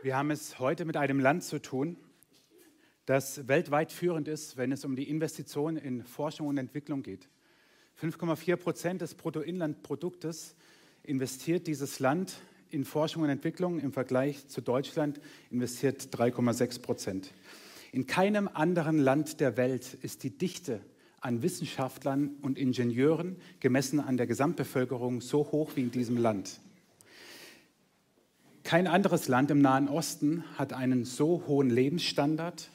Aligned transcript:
Wir 0.00 0.16
haben 0.16 0.30
es 0.30 0.60
heute 0.60 0.84
mit 0.84 0.96
einem 0.96 1.18
Land 1.18 1.42
zu 1.42 1.60
tun, 1.60 1.96
das 3.04 3.48
weltweit 3.48 3.90
führend 3.90 4.28
ist, 4.28 4.56
wenn 4.56 4.70
es 4.70 4.84
um 4.84 4.94
die 4.94 5.10
Investitionen 5.10 5.76
in 5.76 6.04
Forschung 6.04 6.46
und 6.46 6.56
Entwicklung 6.56 7.02
geht. 7.02 7.28
5,4 8.00 8.54
Prozent 8.54 9.00
des 9.00 9.16
Bruttoinlandproduktes 9.16 10.54
investiert 11.02 11.66
dieses 11.66 11.98
Land 11.98 12.34
in 12.70 12.84
Forschung 12.84 13.24
und 13.24 13.28
Entwicklung. 13.28 13.80
Im 13.80 13.92
Vergleich 13.92 14.46
zu 14.46 14.60
Deutschland 14.60 15.20
investiert 15.50 16.14
3,6 16.14 16.80
Prozent. 16.80 17.32
In 17.90 18.06
keinem 18.06 18.46
anderen 18.46 18.98
Land 18.98 19.40
der 19.40 19.56
Welt 19.56 19.94
ist 19.94 20.22
die 20.22 20.30
Dichte 20.30 20.80
an 21.20 21.42
Wissenschaftlern 21.42 22.36
und 22.40 22.56
Ingenieuren 22.56 23.34
gemessen 23.58 23.98
an 23.98 24.16
der 24.16 24.28
Gesamtbevölkerung 24.28 25.22
so 25.22 25.38
hoch 25.50 25.72
wie 25.74 25.82
in 25.82 25.90
diesem 25.90 26.18
Land. 26.18 26.60
Kein 28.68 28.86
anderes 28.86 29.28
Land 29.28 29.50
im 29.50 29.62
Nahen 29.62 29.88
Osten 29.88 30.44
hat 30.58 30.74
einen 30.74 31.06
so 31.06 31.44
hohen 31.46 31.70
Lebensstandard 31.70 32.68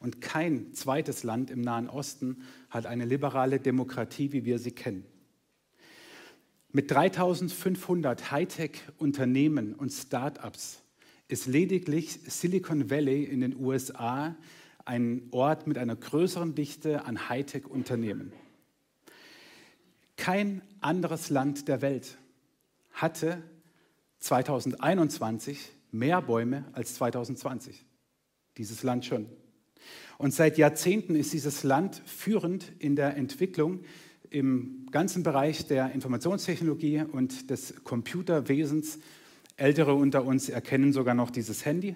und 0.00 0.20
kein 0.20 0.74
zweites 0.74 1.22
Land 1.22 1.52
im 1.52 1.60
Nahen 1.60 1.88
Osten 1.88 2.42
hat 2.68 2.84
eine 2.84 3.04
liberale 3.04 3.60
Demokratie, 3.60 4.32
wie 4.32 4.44
wir 4.44 4.58
sie 4.58 4.72
kennen. 4.72 5.06
Mit 6.72 6.90
3500 6.90 8.32
Hightech-Unternehmen 8.32 9.74
und 9.74 9.90
Start-ups 9.90 10.82
ist 11.28 11.46
lediglich 11.46 12.18
Silicon 12.26 12.90
Valley 12.90 13.22
in 13.22 13.40
den 13.40 13.54
USA 13.54 14.34
ein 14.84 15.28
Ort 15.30 15.68
mit 15.68 15.78
einer 15.78 15.94
größeren 15.94 16.56
Dichte 16.56 17.04
an 17.04 17.28
Hightech-Unternehmen. 17.28 18.32
Kein 20.16 20.62
anderes 20.80 21.30
Land 21.30 21.68
der 21.68 21.82
Welt 21.82 22.18
hatte 22.90 23.44
2021 24.26 25.70
mehr 25.92 26.20
Bäume 26.20 26.64
als 26.72 26.94
2020. 26.94 27.84
Dieses 28.56 28.82
Land 28.82 29.04
schon. 29.04 29.26
Und 30.18 30.34
seit 30.34 30.58
Jahrzehnten 30.58 31.14
ist 31.14 31.32
dieses 31.32 31.62
Land 31.62 32.02
führend 32.06 32.72
in 32.78 32.96
der 32.96 33.16
Entwicklung 33.16 33.80
im 34.30 34.86
ganzen 34.90 35.22
Bereich 35.22 35.66
der 35.66 35.92
Informationstechnologie 35.92 37.02
und 37.02 37.50
des 37.50 37.84
Computerwesens. 37.84 38.98
Ältere 39.56 39.94
unter 39.94 40.24
uns 40.24 40.48
erkennen 40.48 40.92
sogar 40.92 41.14
noch 41.14 41.30
dieses 41.30 41.64
Handy. 41.64 41.94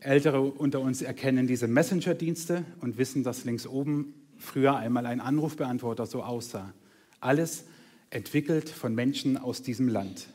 Ältere 0.00 0.40
unter 0.40 0.80
uns 0.80 1.02
erkennen 1.02 1.46
diese 1.46 1.68
Messenger-Dienste 1.68 2.64
und 2.80 2.96
wissen, 2.96 3.22
dass 3.22 3.44
links 3.44 3.66
oben 3.66 4.14
früher 4.38 4.76
einmal 4.76 5.06
ein 5.06 5.20
Anrufbeantworter 5.20 6.06
so 6.06 6.22
aussah. 6.22 6.72
Alles 7.20 7.64
entwickelt 8.10 8.68
von 8.68 8.94
Menschen 8.94 9.36
aus 9.36 9.62
diesem 9.62 9.88
Land. 9.88 10.28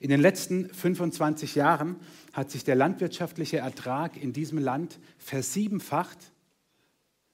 In 0.00 0.08
den 0.08 0.20
letzten 0.20 0.72
25 0.72 1.54
Jahren 1.54 1.96
hat 2.32 2.50
sich 2.50 2.64
der 2.64 2.74
landwirtschaftliche 2.74 3.58
Ertrag 3.58 4.16
in 4.16 4.32
diesem 4.32 4.56
Land 4.56 4.98
versiebenfacht 5.18 6.32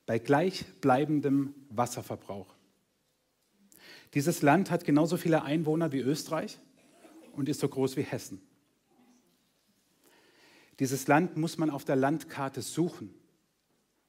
bei 0.05 0.19
gleichbleibendem 0.19 1.55
Wasserverbrauch. 1.71 2.53
Dieses 4.15 4.43
Land 4.43 4.73
hat 4.73 4.85
genauso 4.85 5.17
viele 5.17 5.45
Einwohner 5.45 5.93
wie 5.93 6.01
Österreich 6.01 6.59
und 7.33 7.49
ist 7.49 7.61
so 7.61 7.69
groß 7.69 7.97
wie 7.97 8.03
Hessen. 8.03 8.41
Dieses 10.81 11.07
Land 11.07 11.37
muss 11.37 11.59
man 11.59 11.71
auf 11.71 11.85
der 11.85 11.97
Landkarte 11.97 12.63
suchen, 12.63 13.15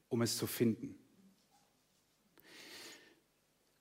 um 0.09 0.23
es 0.23 0.36
zu 0.36 0.47
finden. 0.47 0.95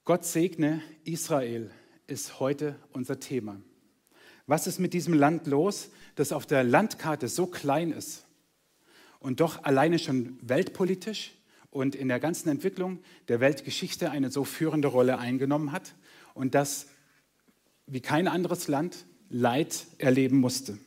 Gott 0.04 0.26
segne 0.26 0.82
Israel 1.04 1.70
ist 2.06 2.40
heute 2.40 2.78
unser 2.92 3.18
Thema. 3.18 3.60
Was 4.46 4.66
ist 4.66 4.78
mit 4.78 4.94
diesem 4.94 5.14
Land 5.14 5.46
los, 5.46 5.90
das 6.14 6.32
auf 6.32 6.46
der 6.46 6.62
Landkarte 6.62 7.28
so 7.28 7.46
klein 7.46 7.92
ist 7.92 8.24
und 9.18 9.40
doch 9.40 9.64
alleine 9.64 9.98
schon 9.98 10.38
weltpolitisch 10.40 11.32
und 11.70 11.94
in 11.94 12.08
der 12.08 12.20
ganzen 12.20 12.48
Entwicklung 12.48 13.00
der 13.28 13.40
Weltgeschichte 13.40 14.10
eine 14.10 14.30
so 14.30 14.44
führende 14.44 14.88
Rolle 14.88 15.18
eingenommen 15.18 15.72
hat 15.72 15.94
und 16.34 16.54
das 16.54 16.86
wie 17.86 18.00
kein 18.00 18.28
anderes 18.28 18.68
Land 18.68 19.06
Leid 19.28 19.86
erleben 19.98 20.38
musste? 20.38 20.78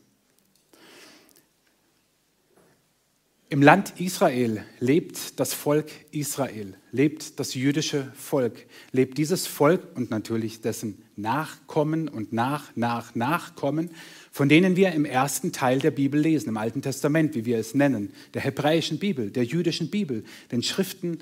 Im 3.52 3.64
Land 3.64 4.00
Israel 4.00 4.64
lebt 4.80 5.40
das 5.40 5.56
Volk 5.56 5.88
Israel, 6.12 6.76
lebt 6.92 7.40
das 7.40 7.56
jüdische 7.56 8.12
Volk, 8.14 8.68
lebt 8.92 9.18
dieses 9.18 9.48
Volk 9.48 9.82
und 9.96 10.12
natürlich 10.12 10.62
dessen 10.62 11.04
Nachkommen 11.16 12.09
und 12.09 12.32
nach, 12.32 12.66
nach, 12.76 13.16
Nachkommen, 13.16 13.90
von 14.32 14.50
denen 14.50 14.76
wir 14.76 14.92
im 14.92 15.04
ersten 15.04 15.52
Teil 15.52 15.80
der 15.80 15.90
Bibel 15.90 16.22
lesen, 16.22 16.50
im 16.50 16.58
Alten 16.58 16.84
Testament, 16.84 17.34
wie 17.34 17.46
wir 17.46 17.58
es 17.58 17.74
nennen, 17.74 18.14
der 18.36 18.44
hebräischen 18.44 19.00
Bibel, 19.00 19.32
der 19.32 19.46
jüdischen 19.46 19.90
Bibel, 19.90 20.24
den 20.52 20.62
Schriften 20.62 21.18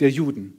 der 0.00 0.10
Juden. 0.10 0.58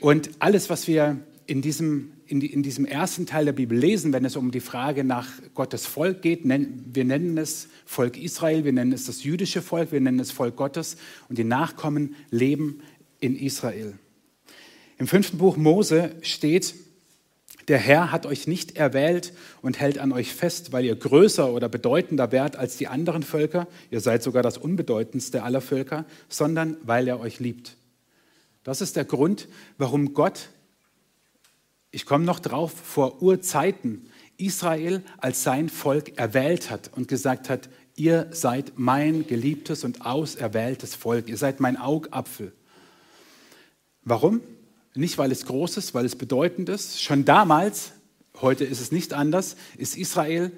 Und 0.00 0.30
alles, 0.38 0.70
was 0.70 0.86
wir 0.86 1.18
in 1.46 1.62
diesem, 1.62 2.12
in, 2.26 2.40
die, 2.40 2.52
in 2.52 2.62
diesem 2.62 2.84
ersten 2.84 3.26
Teil 3.26 3.44
der 3.44 3.52
Bibel 3.52 3.76
lesen, 3.76 4.12
wenn 4.12 4.24
es 4.24 4.36
um 4.36 4.50
die 4.50 4.60
Frage 4.60 5.04
nach 5.04 5.28
Gottes 5.54 5.86
Volk 5.86 6.22
geht. 6.22 6.42
Wir 6.44 7.04
nennen 7.04 7.38
es 7.38 7.68
Volk 7.84 8.16
Israel, 8.16 8.64
wir 8.64 8.72
nennen 8.72 8.92
es 8.92 9.06
das 9.06 9.24
jüdische 9.24 9.62
Volk, 9.62 9.92
wir 9.92 10.00
nennen 10.00 10.20
es 10.20 10.30
Volk 10.30 10.56
Gottes 10.56 10.96
und 11.28 11.38
die 11.38 11.44
Nachkommen 11.44 12.14
leben 12.30 12.80
in 13.20 13.36
Israel. 13.36 13.94
Im 14.98 15.06
fünften 15.06 15.38
Buch 15.38 15.56
Mose 15.56 16.14
steht, 16.22 16.74
der 17.68 17.78
Herr 17.78 18.10
hat 18.10 18.26
euch 18.26 18.46
nicht 18.46 18.76
erwählt 18.76 19.32
und 19.62 19.78
hält 19.78 19.98
an 19.98 20.12
euch 20.12 20.32
fest, 20.32 20.72
weil 20.72 20.84
ihr 20.84 20.96
größer 20.96 21.52
oder 21.52 21.68
bedeutender 21.68 22.32
wärt 22.32 22.56
als 22.56 22.76
die 22.76 22.88
anderen 22.88 23.22
Völker, 23.22 23.68
ihr 23.90 24.00
seid 24.00 24.22
sogar 24.22 24.42
das 24.42 24.58
unbedeutendste 24.58 25.42
aller 25.42 25.60
Völker, 25.60 26.04
sondern 26.28 26.76
weil 26.82 27.06
er 27.08 27.20
euch 27.20 27.38
liebt. 27.40 27.76
Das 28.64 28.80
ist 28.80 28.96
der 28.96 29.04
Grund, 29.04 29.48
warum 29.78 30.14
Gott 30.14 30.50
ich 31.92 32.06
komme 32.06 32.24
noch 32.24 32.40
drauf, 32.40 32.72
vor 32.72 33.22
Urzeiten 33.22 34.08
Israel 34.38 35.04
als 35.18 35.44
sein 35.44 35.68
Volk 35.68 36.18
erwählt 36.18 36.70
hat 36.70 36.90
und 36.96 37.06
gesagt 37.06 37.48
hat, 37.48 37.68
ihr 37.94 38.28
seid 38.32 38.72
mein 38.76 39.26
geliebtes 39.26 39.84
und 39.84 40.04
auserwähltes 40.04 40.94
Volk, 40.94 41.28
ihr 41.28 41.36
seid 41.36 41.60
mein 41.60 41.76
Augapfel. 41.76 42.52
Warum? 44.04 44.40
Nicht, 44.94 45.18
weil 45.18 45.30
es 45.30 45.44
groß 45.44 45.76
ist, 45.76 45.94
weil 45.94 46.06
es 46.06 46.16
bedeutend 46.16 46.70
ist. 46.70 47.00
Schon 47.02 47.24
damals, 47.26 47.92
heute 48.40 48.64
ist 48.64 48.80
es 48.80 48.90
nicht 48.90 49.12
anders, 49.12 49.56
ist 49.76 49.96
Israel 49.96 50.50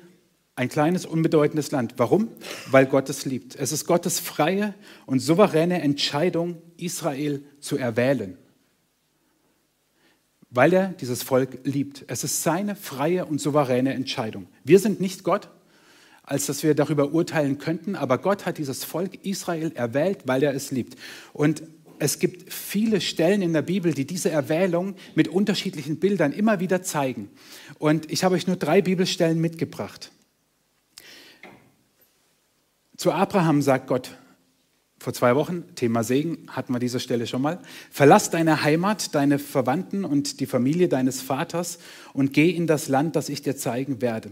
ein 0.57 0.69
kleines, 0.69 1.05
unbedeutendes 1.05 1.73
Land. 1.73 1.95
Warum? 1.97 2.29
Weil 2.71 2.87
Gott 2.87 3.11
es 3.11 3.25
liebt. 3.25 3.57
Es 3.57 3.73
ist 3.73 3.87
Gottes 3.87 4.21
freie 4.21 4.75
und 5.05 5.19
souveräne 5.19 5.83
Entscheidung, 5.83 6.63
Israel 6.77 7.45
zu 7.59 7.77
erwählen 7.77 8.39
weil 10.55 10.73
er 10.73 10.89
dieses 11.01 11.23
Volk 11.23 11.59
liebt. 11.65 12.05
Es 12.07 12.25
ist 12.25 12.43
seine 12.43 12.77
freie 12.77 13.27
und 13.27 13.41
souveräne 13.41 13.93
Entscheidung. 13.93 14.47
Wir 14.63 14.79
sind 14.79 15.01
nicht 15.01 15.25
Gott, 15.25 15.49
als 16.23 16.47
dass 16.47 16.63
wir 16.63 16.75
darüber 16.75 17.13
urteilen 17.13 17.59
könnten, 17.59 17.97
aber 17.97 18.19
Gott 18.19 18.47
hat 18.47 18.59
dieses 18.59 18.85
Volk 18.85 19.25
Israel 19.25 19.73
erwählt, 19.75 20.21
weil 20.27 20.43
er 20.43 20.55
es 20.55 20.71
liebt. 20.71 20.97
Und 21.33 21.65
es 21.99 22.19
gibt 22.19 22.53
viele 22.53 23.01
Stellen 23.01 23.43
in 23.43 23.53
der 23.53 23.63
Bibel, 23.63 23.93
die 23.93 24.07
diese 24.07 24.31
Erwählung 24.31 24.95
mit 25.15 25.29
unterschiedlichen 25.29 25.99
Bildern 25.99 26.33
immer 26.33 26.61
wieder 26.61 26.83
zeigen. 26.83 27.31
Und 27.79 28.11
ich 28.11 28.25
habe 28.25 28.37
euch 28.37 28.47
nur 28.47 28.57
drei 28.57 28.81
Bibelstellen 28.81 29.41
mitgebracht. 29.41 30.13
Zu 32.97 33.13
Abraham 33.13 33.61
sagt 33.61 33.89
Gott, 33.89 34.17
vor 35.05 35.13
zwei 35.13 35.37
Wochen, 35.37 35.65
Thema 35.75 36.03
Segen, 36.03 36.39
hatten 36.49 36.73
wir 36.73 36.79
diese 36.79 36.99
Stelle 36.99 37.27
schon 37.27 37.43
mal. 37.43 37.61
Verlass 37.91 38.31
deine 38.31 38.65
Heimat, 38.65 39.15
deine 39.15 39.39
Verwandten 39.39 40.05
und 40.05 40.41
die 40.41 40.47
Familie 40.47 40.89
deines 40.89 41.21
Vaters 41.21 41.79
und 42.15 42.33
geh 42.33 42.49
in 42.49 42.67
das 42.67 42.89
Land, 42.89 43.15
das 43.15 43.29
ich 43.29 43.43
dir 43.43 43.55
zeigen 43.55 44.01
werde. 44.01 44.31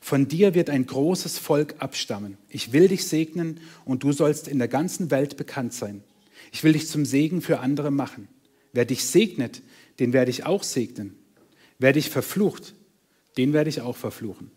Von 0.00 0.26
dir 0.26 0.54
wird 0.54 0.70
ein 0.70 0.86
großes 0.86 1.38
Volk 1.38 1.76
abstammen. 1.78 2.36
Ich 2.48 2.72
will 2.72 2.88
dich 2.88 3.06
segnen 3.06 3.60
und 3.84 4.02
du 4.02 4.10
sollst 4.10 4.48
in 4.48 4.58
der 4.58 4.66
ganzen 4.66 5.12
Welt 5.12 5.36
bekannt 5.36 5.72
sein. 5.72 6.02
Ich 6.50 6.64
will 6.64 6.72
dich 6.72 6.88
zum 6.88 7.04
Segen 7.04 7.40
für 7.40 7.60
andere 7.60 7.92
machen. 7.92 8.26
Wer 8.72 8.86
dich 8.86 9.04
segnet, 9.04 9.62
den 10.00 10.12
werde 10.12 10.32
ich 10.32 10.44
auch 10.44 10.64
segnen. 10.64 11.14
Wer 11.78 11.92
dich 11.92 12.10
verflucht, 12.10 12.74
den 13.36 13.52
werde 13.52 13.70
ich 13.70 13.82
auch 13.82 13.96
verfluchen. 13.96 14.50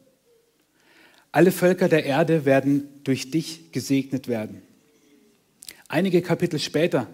Alle 1.32 1.52
Völker 1.52 1.88
der 1.88 2.04
Erde 2.04 2.46
werden 2.46 2.90
durch 3.04 3.30
dich 3.30 3.72
gesegnet 3.72 4.28
werden. 4.28 4.64
Einige 5.92 6.22
Kapitel 6.22 6.58
später, 6.58 7.08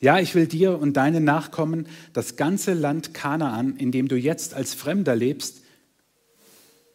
ja, 0.00 0.18
ich 0.18 0.34
will 0.34 0.46
dir 0.46 0.78
und 0.78 0.96
deinen 0.96 1.24
Nachkommen 1.24 1.86
das 2.14 2.36
ganze 2.36 2.72
Land 2.72 3.12
Kanaan, 3.12 3.76
in 3.76 3.92
dem 3.92 4.08
du 4.08 4.16
jetzt 4.16 4.54
als 4.54 4.72
Fremder 4.72 5.14
lebst, 5.14 5.60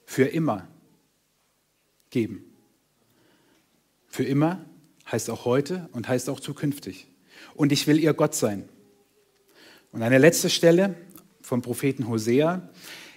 für 0.07 0.23
immer 0.23 0.67
geben. 2.09 2.43
Für 4.07 4.23
immer 4.23 4.65
heißt 5.11 5.29
auch 5.29 5.45
heute 5.45 5.87
und 5.91 6.07
heißt 6.07 6.31
auch 6.31 6.39
zukünftig. 6.39 7.05
Und 7.53 7.71
ich 7.71 7.85
will 7.85 7.99
ihr 7.99 8.15
Gott 8.15 8.33
sein. 8.33 8.67
Und 9.91 10.01
eine 10.01 10.17
letzte 10.17 10.49
Stelle 10.49 10.95
vom 11.41 11.61
Propheten 11.61 12.07
Hosea. 12.07 12.67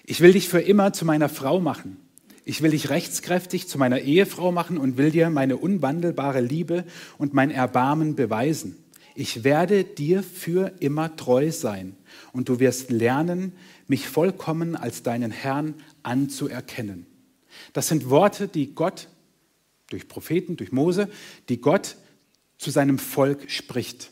Ich 0.04 0.20
will 0.20 0.34
dich 0.34 0.50
für 0.50 0.60
immer 0.60 0.92
zu 0.92 1.06
meiner 1.06 1.30
Frau 1.30 1.60
machen. 1.60 1.96
Ich 2.44 2.62
will 2.62 2.70
dich 2.70 2.90
rechtskräftig 2.90 3.68
zu 3.68 3.78
meiner 3.78 4.00
Ehefrau 4.00 4.52
machen 4.52 4.78
und 4.78 4.96
will 4.96 5.10
dir 5.10 5.30
meine 5.30 5.56
unwandelbare 5.56 6.40
Liebe 6.40 6.84
und 7.18 7.34
mein 7.34 7.50
Erbarmen 7.50 8.14
beweisen. 8.16 8.76
Ich 9.14 9.44
werde 9.44 9.84
dir 9.84 10.22
für 10.22 10.72
immer 10.80 11.16
treu 11.16 11.50
sein 11.50 11.96
und 12.32 12.48
du 12.48 12.60
wirst 12.60 12.90
lernen, 12.90 13.52
mich 13.86 14.08
vollkommen 14.08 14.76
als 14.76 15.02
deinen 15.02 15.30
Herrn 15.30 15.74
anzuerkennen. 16.02 17.06
Das 17.72 17.88
sind 17.88 18.08
Worte, 18.08 18.48
die 18.48 18.74
Gott 18.74 19.08
durch 19.90 20.08
Propheten, 20.08 20.56
durch 20.56 20.72
Mose, 20.72 21.08
die 21.48 21.60
Gott 21.60 21.96
zu 22.56 22.70
seinem 22.70 22.98
Volk 22.98 23.50
spricht. 23.50 24.10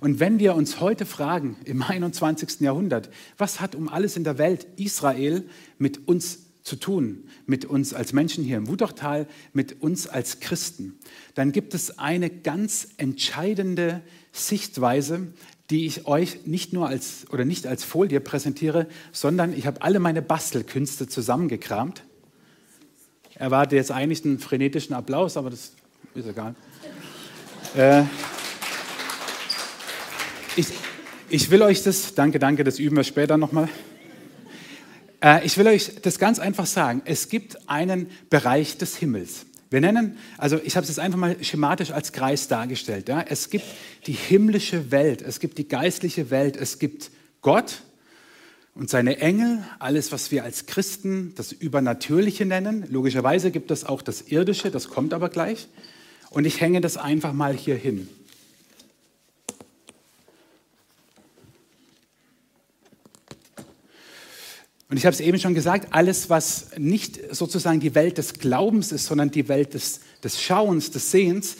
Und 0.00 0.18
wenn 0.18 0.38
wir 0.38 0.54
uns 0.54 0.80
heute 0.80 1.04
fragen, 1.04 1.56
im 1.64 1.82
21. 1.82 2.60
Jahrhundert, 2.60 3.10
was 3.36 3.60
hat 3.60 3.74
um 3.74 3.88
alles 3.88 4.16
in 4.16 4.24
der 4.24 4.38
Welt 4.38 4.66
Israel 4.76 5.44
mit 5.78 6.08
uns 6.08 6.49
zu 6.62 6.76
tun, 6.76 7.24
mit 7.46 7.64
uns 7.64 7.94
als 7.94 8.12
Menschen 8.12 8.44
hier 8.44 8.56
im 8.56 8.68
Wutachtal, 8.68 9.26
mit 9.52 9.80
uns 9.82 10.06
als 10.06 10.40
Christen, 10.40 10.98
dann 11.34 11.52
gibt 11.52 11.74
es 11.74 11.98
eine 11.98 12.30
ganz 12.30 12.88
entscheidende 12.96 14.02
Sichtweise, 14.32 15.28
die 15.70 15.86
ich 15.86 16.06
euch 16.06 16.46
nicht 16.46 16.72
nur 16.72 16.88
als 16.88 17.26
oder 17.30 17.44
nicht 17.44 17.66
als 17.66 17.84
Folie 17.84 18.20
präsentiere, 18.20 18.86
sondern 19.12 19.56
ich 19.56 19.66
habe 19.66 19.82
alle 19.82 20.00
meine 20.00 20.20
Bastelkünste 20.20 21.06
zusammengekramt. 21.06 22.02
Erwarte 23.34 23.76
jetzt 23.76 23.90
eigentlich 23.90 24.24
einen 24.24 24.38
frenetischen 24.38 24.94
Applaus, 24.94 25.36
aber 25.36 25.50
das 25.50 25.72
ist 26.14 26.26
egal. 26.26 26.54
äh, 27.76 28.02
ich, 30.56 30.66
ich 31.30 31.50
will 31.50 31.62
euch 31.62 31.82
das, 31.82 32.14
danke, 32.14 32.38
danke, 32.38 32.64
das 32.64 32.78
üben 32.78 32.96
wir 32.96 33.04
später 33.04 33.36
nochmal. 33.38 33.64
Äh, 33.66 33.89
ich 35.42 35.58
will 35.58 35.66
euch 35.66 36.00
das 36.02 36.18
ganz 36.18 36.38
einfach 36.38 36.66
sagen. 36.66 37.02
Es 37.04 37.28
gibt 37.28 37.68
einen 37.68 38.10
Bereich 38.30 38.78
des 38.78 38.96
Himmels. 38.96 39.46
Wir 39.70 39.80
nennen, 39.80 40.18
also 40.36 40.58
ich 40.64 40.76
habe 40.76 40.82
es 40.82 40.88
jetzt 40.88 40.98
einfach 40.98 41.18
mal 41.18 41.36
schematisch 41.44 41.92
als 41.92 42.12
Kreis 42.12 42.48
dargestellt. 42.48 43.08
Ja. 43.08 43.20
Es 43.20 43.50
gibt 43.50 43.66
die 44.06 44.12
himmlische 44.12 44.90
Welt, 44.90 45.22
es 45.22 45.38
gibt 45.38 45.58
die 45.58 45.68
geistliche 45.68 46.30
Welt, 46.30 46.56
es 46.56 46.80
gibt 46.80 47.12
Gott 47.40 47.82
und 48.74 48.90
seine 48.90 49.18
Engel, 49.18 49.64
alles, 49.78 50.10
was 50.10 50.32
wir 50.32 50.42
als 50.42 50.66
Christen 50.66 51.34
das 51.36 51.52
Übernatürliche 51.52 52.46
nennen. 52.46 52.84
Logischerweise 52.90 53.52
gibt 53.52 53.70
es 53.70 53.84
auch 53.84 54.02
das 54.02 54.22
Irdische, 54.22 54.72
das 54.72 54.88
kommt 54.88 55.14
aber 55.14 55.28
gleich. 55.28 55.68
Und 56.30 56.46
ich 56.46 56.60
hänge 56.60 56.80
das 56.80 56.96
einfach 56.96 57.32
mal 57.32 57.54
hier 57.54 57.76
hin. 57.76 58.08
Und 64.90 64.96
ich 64.96 65.06
habe 65.06 65.14
es 65.14 65.20
eben 65.20 65.38
schon 65.38 65.54
gesagt, 65.54 65.88
alles, 65.92 66.30
was 66.30 66.70
nicht 66.76 67.20
sozusagen 67.34 67.78
die 67.78 67.94
Welt 67.94 68.18
des 68.18 68.34
Glaubens 68.34 68.90
ist, 68.90 69.06
sondern 69.06 69.30
die 69.30 69.48
Welt 69.48 69.74
des, 69.74 70.00
des 70.24 70.42
Schauens, 70.42 70.90
des 70.90 71.12
Sehens, 71.12 71.56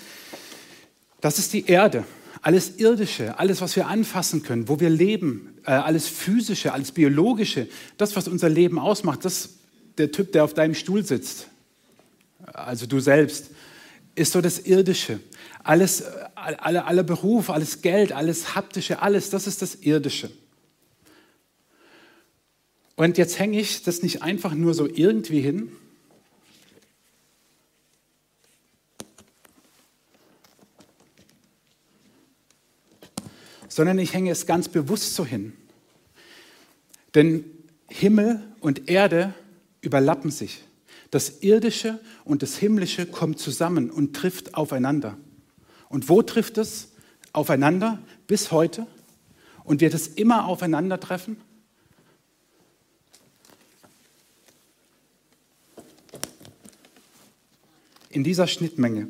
das 1.20 1.38
ist 1.38 1.52
die 1.52 1.66
Erde. 1.66 2.04
Alles 2.42 2.78
Irdische, 2.78 3.38
alles, 3.38 3.60
was 3.60 3.76
wir 3.76 3.86
anfassen 3.86 4.42
können, 4.42 4.68
wo 4.68 4.80
wir 4.80 4.90
leben, 4.90 5.54
äh, 5.64 5.70
alles 5.70 6.08
Physische, 6.08 6.72
alles 6.72 6.90
Biologische, 6.90 7.68
das, 7.98 8.16
was 8.16 8.26
unser 8.26 8.48
Leben 8.48 8.80
ausmacht, 8.80 9.24
das, 9.24 9.50
der 9.96 10.10
Typ, 10.10 10.32
der 10.32 10.42
auf 10.42 10.54
deinem 10.54 10.74
Stuhl 10.74 11.04
sitzt, 11.04 11.46
also 12.52 12.86
du 12.86 12.98
selbst, 12.98 13.50
ist 14.16 14.32
so 14.32 14.40
das 14.40 14.58
Irdische. 14.58 15.20
Alles, 15.62 16.00
äh, 16.00 16.10
alle, 16.34 16.84
aller 16.84 17.02
Beruf, 17.04 17.48
alles 17.48 17.80
Geld, 17.80 18.10
alles 18.10 18.56
Haptische, 18.56 19.02
alles, 19.02 19.30
das 19.30 19.46
ist 19.46 19.62
das 19.62 19.76
Irdische. 19.76 20.30
Und 22.96 23.18
jetzt 23.18 23.38
hänge 23.38 23.60
ich 23.60 23.82
das 23.82 24.02
nicht 24.02 24.22
einfach 24.22 24.54
nur 24.54 24.74
so 24.74 24.86
irgendwie 24.86 25.40
hin, 25.40 25.72
sondern 33.68 33.98
ich 33.98 34.12
hänge 34.12 34.30
es 34.30 34.46
ganz 34.46 34.68
bewusst 34.68 35.14
so 35.14 35.24
hin. 35.24 35.54
Denn 37.14 37.44
Himmel 37.88 38.42
und 38.60 38.90
Erde 38.90 39.32
überlappen 39.80 40.30
sich. 40.30 40.62
Das 41.10 41.42
Irdische 41.42 41.98
und 42.24 42.42
das 42.42 42.56
Himmlische 42.56 43.06
kommt 43.06 43.38
zusammen 43.38 43.90
und 43.90 44.14
trifft 44.14 44.54
aufeinander. 44.54 45.16
Und 45.88 46.08
wo 46.08 46.22
trifft 46.22 46.58
es 46.58 46.92
aufeinander? 47.32 48.00
Bis 48.26 48.52
heute. 48.52 48.86
Und 49.64 49.80
wird 49.80 49.94
es 49.94 50.08
immer 50.08 50.46
aufeinandertreffen? 50.46 51.36
In 58.10 58.24
dieser 58.24 58.46
Schnittmenge. 58.46 59.08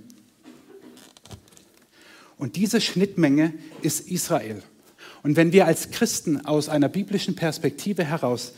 Und 2.36 2.56
diese 2.56 2.80
Schnittmenge 2.80 3.52
ist 3.82 4.08
Israel. 4.08 4.62
Und 5.22 5.36
wenn 5.36 5.52
wir 5.52 5.66
als 5.66 5.90
Christen 5.90 6.46
aus 6.46 6.68
einer 6.68 6.88
biblischen 6.88 7.34
Perspektive 7.34 8.04
heraus 8.04 8.54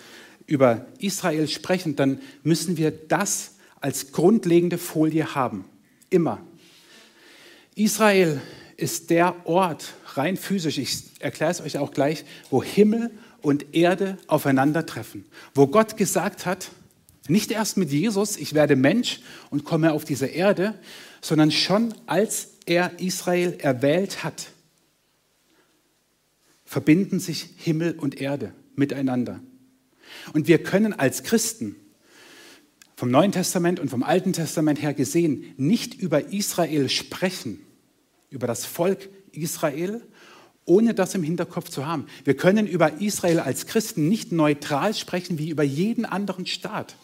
über 0.47 0.87
Israel 0.99 1.49
sprechen, 1.49 1.97
dann 1.97 2.21
müssen 2.43 2.77
wir 2.77 2.91
das 2.91 3.53
als 3.81 4.13
grundlegende 4.13 4.79
Folie 4.79 5.35
haben. 5.35 5.65
Immer. 6.11 6.41
Israel 7.75 8.41
ist 8.77 9.11
der 9.11 9.47
Ort, 9.47 9.95
rein 10.15 10.37
physisch, 10.37 10.79
ich 10.79 11.05
erkläre 11.21 11.51
es 11.51 11.61
euch 11.61 11.79
auch 11.79 11.93
gleich, 11.93 12.25
wo 12.51 12.63
Himmel 12.63 13.11
und 13.41 13.75
Erde 13.75 14.19
aufeinandertreffen. 14.29 15.25
Wo 15.55 15.67
Gott 15.67 15.97
gesagt 15.97 16.47
hat, 16.47 16.71
nicht 17.29 17.51
erst 17.51 17.77
mit 17.77 17.91
Jesus, 17.91 18.37
ich 18.37 18.55
werde 18.55 18.77
Mensch 18.77 19.21
und 19.51 19.65
komme 19.65 19.93
auf 19.93 20.05
diese 20.05 20.27
Erde, 20.27 20.75
sondern 21.21 21.51
schon 21.51 21.95
als 22.07 22.49
er 22.67 22.99
Israel 23.01 23.57
erwählt 23.61 24.25
hat, 24.25 24.49
verbinden 26.65 27.21
sich 27.21 27.51
Himmel 27.57 27.93
und 27.99 28.21
Erde 28.21 28.53
miteinander. 28.75 29.41
Und 30.33 30.49
wir 30.49 30.63
können 30.63 30.93
als 30.93 31.23
Christen 31.23 31.77
vom 32.97 33.11
Neuen 33.11 33.33
Testament 33.33 33.81
und 33.81 33.89
vom 33.89 34.03
Alten 34.03 34.33
Testament 34.33 34.81
her 34.81 34.95
gesehen 34.95 35.55
nicht 35.57 35.95
über 35.95 36.33
Israel 36.33 36.89
sprechen, 36.89 37.61
über 38.31 38.47
das 38.47 38.65
Volk 38.65 39.09
Israel, 39.33 40.03
ohne 40.65 40.95
das 40.95 41.15
im 41.15 41.23
Hinterkopf 41.23 41.69
zu 41.69 41.87
haben. 41.87 42.07
Wir 42.25 42.37
können 42.37 42.67
über 42.67 43.01
Israel 43.01 43.41
als 43.41 43.67
Christen 43.67 44.09
nicht 44.09 44.33
neutral 44.33 44.95
sprechen 44.95 45.39
wie 45.39 45.51
über 45.51 45.65
jeden 45.65 46.05
anderen 46.05 46.47
Staat. 46.47 46.97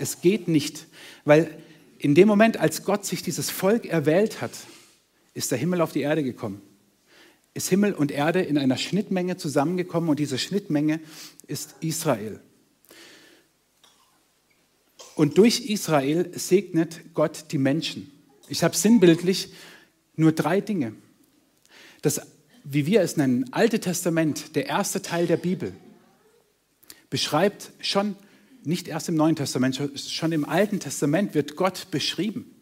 Es 0.00 0.22
geht 0.22 0.48
nicht, 0.48 0.86
weil 1.24 1.50
in 1.98 2.14
dem 2.14 2.26
Moment, 2.26 2.56
als 2.56 2.84
Gott 2.84 3.04
sich 3.04 3.22
dieses 3.22 3.50
Volk 3.50 3.84
erwählt 3.84 4.40
hat, 4.40 4.52
ist 5.34 5.50
der 5.50 5.58
Himmel 5.58 5.82
auf 5.82 5.92
die 5.92 6.00
Erde 6.00 6.22
gekommen. 6.24 6.62
Ist 7.52 7.68
Himmel 7.68 7.92
und 7.92 8.10
Erde 8.10 8.40
in 8.40 8.56
einer 8.56 8.78
Schnittmenge 8.78 9.36
zusammengekommen 9.36 10.08
und 10.08 10.18
diese 10.18 10.38
Schnittmenge 10.38 11.00
ist 11.46 11.74
Israel. 11.80 12.40
Und 15.16 15.36
durch 15.36 15.66
Israel 15.68 16.30
segnet 16.34 17.12
Gott 17.12 17.52
die 17.52 17.58
Menschen. 17.58 18.10
Ich 18.48 18.64
habe 18.64 18.74
sinnbildlich 18.74 19.52
nur 20.16 20.32
drei 20.32 20.62
Dinge. 20.62 20.94
Das, 22.00 22.22
wie 22.64 22.86
wir 22.86 23.02
es 23.02 23.18
nennen, 23.18 23.52
Alte 23.52 23.80
Testament, 23.80 24.56
der 24.56 24.66
erste 24.66 25.02
Teil 25.02 25.26
der 25.26 25.36
Bibel, 25.36 25.74
beschreibt 27.10 27.72
schon 27.80 28.16
nicht 28.64 28.88
erst 28.88 29.08
im 29.08 29.16
Neuen 29.16 29.36
Testament, 29.36 29.80
schon 29.96 30.32
im 30.32 30.44
Alten 30.44 30.80
Testament 30.80 31.34
wird 31.34 31.56
Gott 31.56 31.88
beschrieben. 31.90 32.54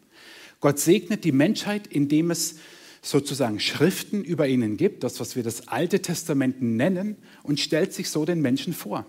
Gott 0.59 0.79
segnet 0.79 1.23
die 1.23 1.31
Menschheit, 1.31 1.87
indem 1.87 2.31
es 2.31 2.55
sozusagen 3.01 3.59
Schriften 3.59 4.23
über 4.23 4.47
ihnen 4.47 4.77
gibt, 4.77 5.03
das, 5.03 5.19
was 5.19 5.35
wir 5.35 5.43
das 5.43 5.67
Alte 5.67 6.01
Testament 6.01 6.61
nennen, 6.61 7.17
und 7.43 7.59
stellt 7.59 7.93
sich 7.93 8.09
so 8.09 8.25
den 8.25 8.41
Menschen 8.41 8.73
vor. 8.73 9.05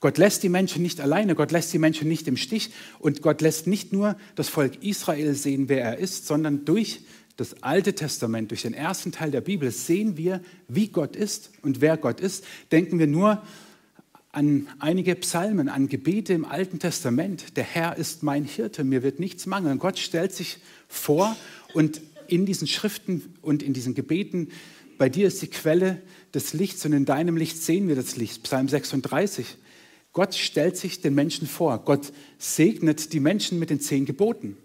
Gott 0.00 0.18
lässt 0.18 0.42
die 0.42 0.48
Menschen 0.48 0.82
nicht 0.82 1.00
alleine, 1.00 1.36
Gott 1.36 1.52
lässt 1.52 1.72
die 1.72 1.78
Menschen 1.78 2.08
nicht 2.08 2.26
im 2.26 2.36
Stich 2.36 2.70
und 2.98 3.22
Gott 3.22 3.40
lässt 3.40 3.68
nicht 3.68 3.92
nur 3.92 4.16
das 4.34 4.48
Volk 4.48 4.82
Israel 4.82 5.34
sehen, 5.34 5.68
wer 5.68 5.84
er 5.84 5.98
ist, 5.98 6.26
sondern 6.26 6.64
durch 6.64 7.02
das 7.36 7.62
Alte 7.62 7.94
Testament, 7.94 8.50
durch 8.50 8.62
den 8.62 8.74
ersten 8.74 9.12
Teil 9.12 9.30
der 9.30 9.40
Bibel 9.40 9.70
sehen 9.70 10.16
wir, 10.16 10.42
wie 10.66 10.88
Gott 10.88 11.14
ist 11.14 11.52
und 11.62 11.80
wer 11.80 11.96
Gott 11.96 12.20
ist. 12.20 12.44
Denken 12.72 12.98
wir 12.98 13.06
nur 13.06 13.42
an 14.32 14.66
einige 14.78 15.14
Psalmen, 15.14 15.68
an 15.68 15.88
Gebete 15.88 16.32
im 16.32 16.46
Alten 16.46 16.78
Testament. 16.78 17.56
Der 17.58 17.64
Herr 17.64 17.98
ist 17.98 18.22
mein 18.22 18.44
Hirte, 18.44 18.82
mir 18.82 19.02
wird 19.02 19.20
nichts 19.20 19.44
mangeln. 19.44 19.78
Gott 19.78 19.98
stellt 19.98 20.32
sich 20.32 20.58
vor 20.88 21.36
und 21.74 22.00
in 22.28 22.46
diesen 22.46 22.66
Schriften 22.66 23.34
und 23.42 23.62
in 23.62 23.74
diesen 23.74 23.94
Gebeten, 23.94 24.48
bei 24.96 25.10
dir 25.10 25.26
ist 25.26 25.42
die 25.42 25.48
Quelle 25.48 26.00
des 26.32 26.54
Lichts 26.54 26.84
und 26.86 26.94
in 26.94 27.04
deinem 27.04 27.36
Licht 27.36 27.62
sehen 27.62 27.88
wir 27.88 27.96
das 27.96 28.16
Licht. 28.16 28.44
Psalm 28.44 28.68
36. 28.68 29.58
Gott 30.14 30.34
stellt 30.34 30.76
sich 30.76 31.00
den 31.00 31.14
Menschen 31.14 31.46
vor. 31.46 31.84
Gott 31.84 32.12
segnet 32.38 33.12
die 33.12 33.20
Menschen 33.20 33.58
mit 33.58 33.68
den 33.68 33.80
zehn 33.80 34.06
Geboten. 34.06 34.56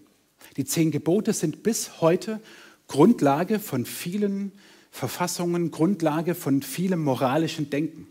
Die 0.56 0.64
zehn 0.64 0.90
Gebote 0.90 1.32
sind 1.34 1.62
bis 1.62 2.00
heute 2.00 2.40
Grundlage 2.86 3.58
von 3.58 3.84
vielen 3.84 4.52
Verfassungen, 4.90 5.70
Grundlage 5.70 6.34
von 6.34 6.62
vielem 6.62 7.02
moralischen 7.02 7.68
Denken 7.68 8.06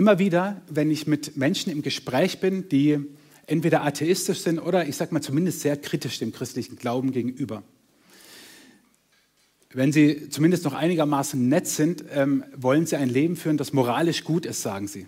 immer 0.00 0.18
wieder, 0.18 0.62
wenn 0.66 0.90
ich 0.90 1.06
mit 1.06 1.36
Menschen 1.36 1.70
im 1.70 1.82
Gespräch 1.82 2.40
bin, 2.40 2.70
die 2.70 3.00
entweder 3.46 3.84
atheistisch 3.84 4.38
sind 4.38 4.58
oder 4.58 4.88
ich 4.88 4.96
sage 4.96 5.12
mal 5.12 5.20
zumindest 5.20 5.60
sehr 5.60 5.76
kritisch 5.76 6.18
dem 6.18 6.32
christlichen 6.32 6.76
Glauben 6.76 7.12
gegenüber. 7.12 7.62
Wenn 9.74 9.92
sie 9.92 10.30
zumindest 10.30 10.64
noch 10.64 10.72
einigermaßen 10.72 11.46
nett 11.46 11.66
sind, 11.66 12.02
ähm, 12.14 12.44
wollen 12.56 12.86
sie 12.86 12.96
ein 12.96 13.10
Leben 13.10 13.36
führen, 13.36 13.58
das 13.58 13.74
moralisch 13.74 14.24
gut 14.24 14.46
ist, 14.46 14.62
sagen 14.62 14.88
sie. 14.88 15.06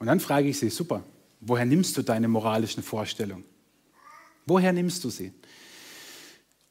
Und 0.00 0.08
dann 0.08 0.18
frage 0.18 0.48
ich 0.48 0.58
sie, 0.58 0.70
super, 0.70 1.04
woher 1.40 1.64
nimmst 1.64 1.96
du 1.96 2.02
deine 2.02 2.26
moralischen 2.26 2.82
Vorstellungen? 2.82 3.44
Woher 4.44 4.72
nimmst 4.72 5.04
du 5.04 5.10
sie? 5.10 5.30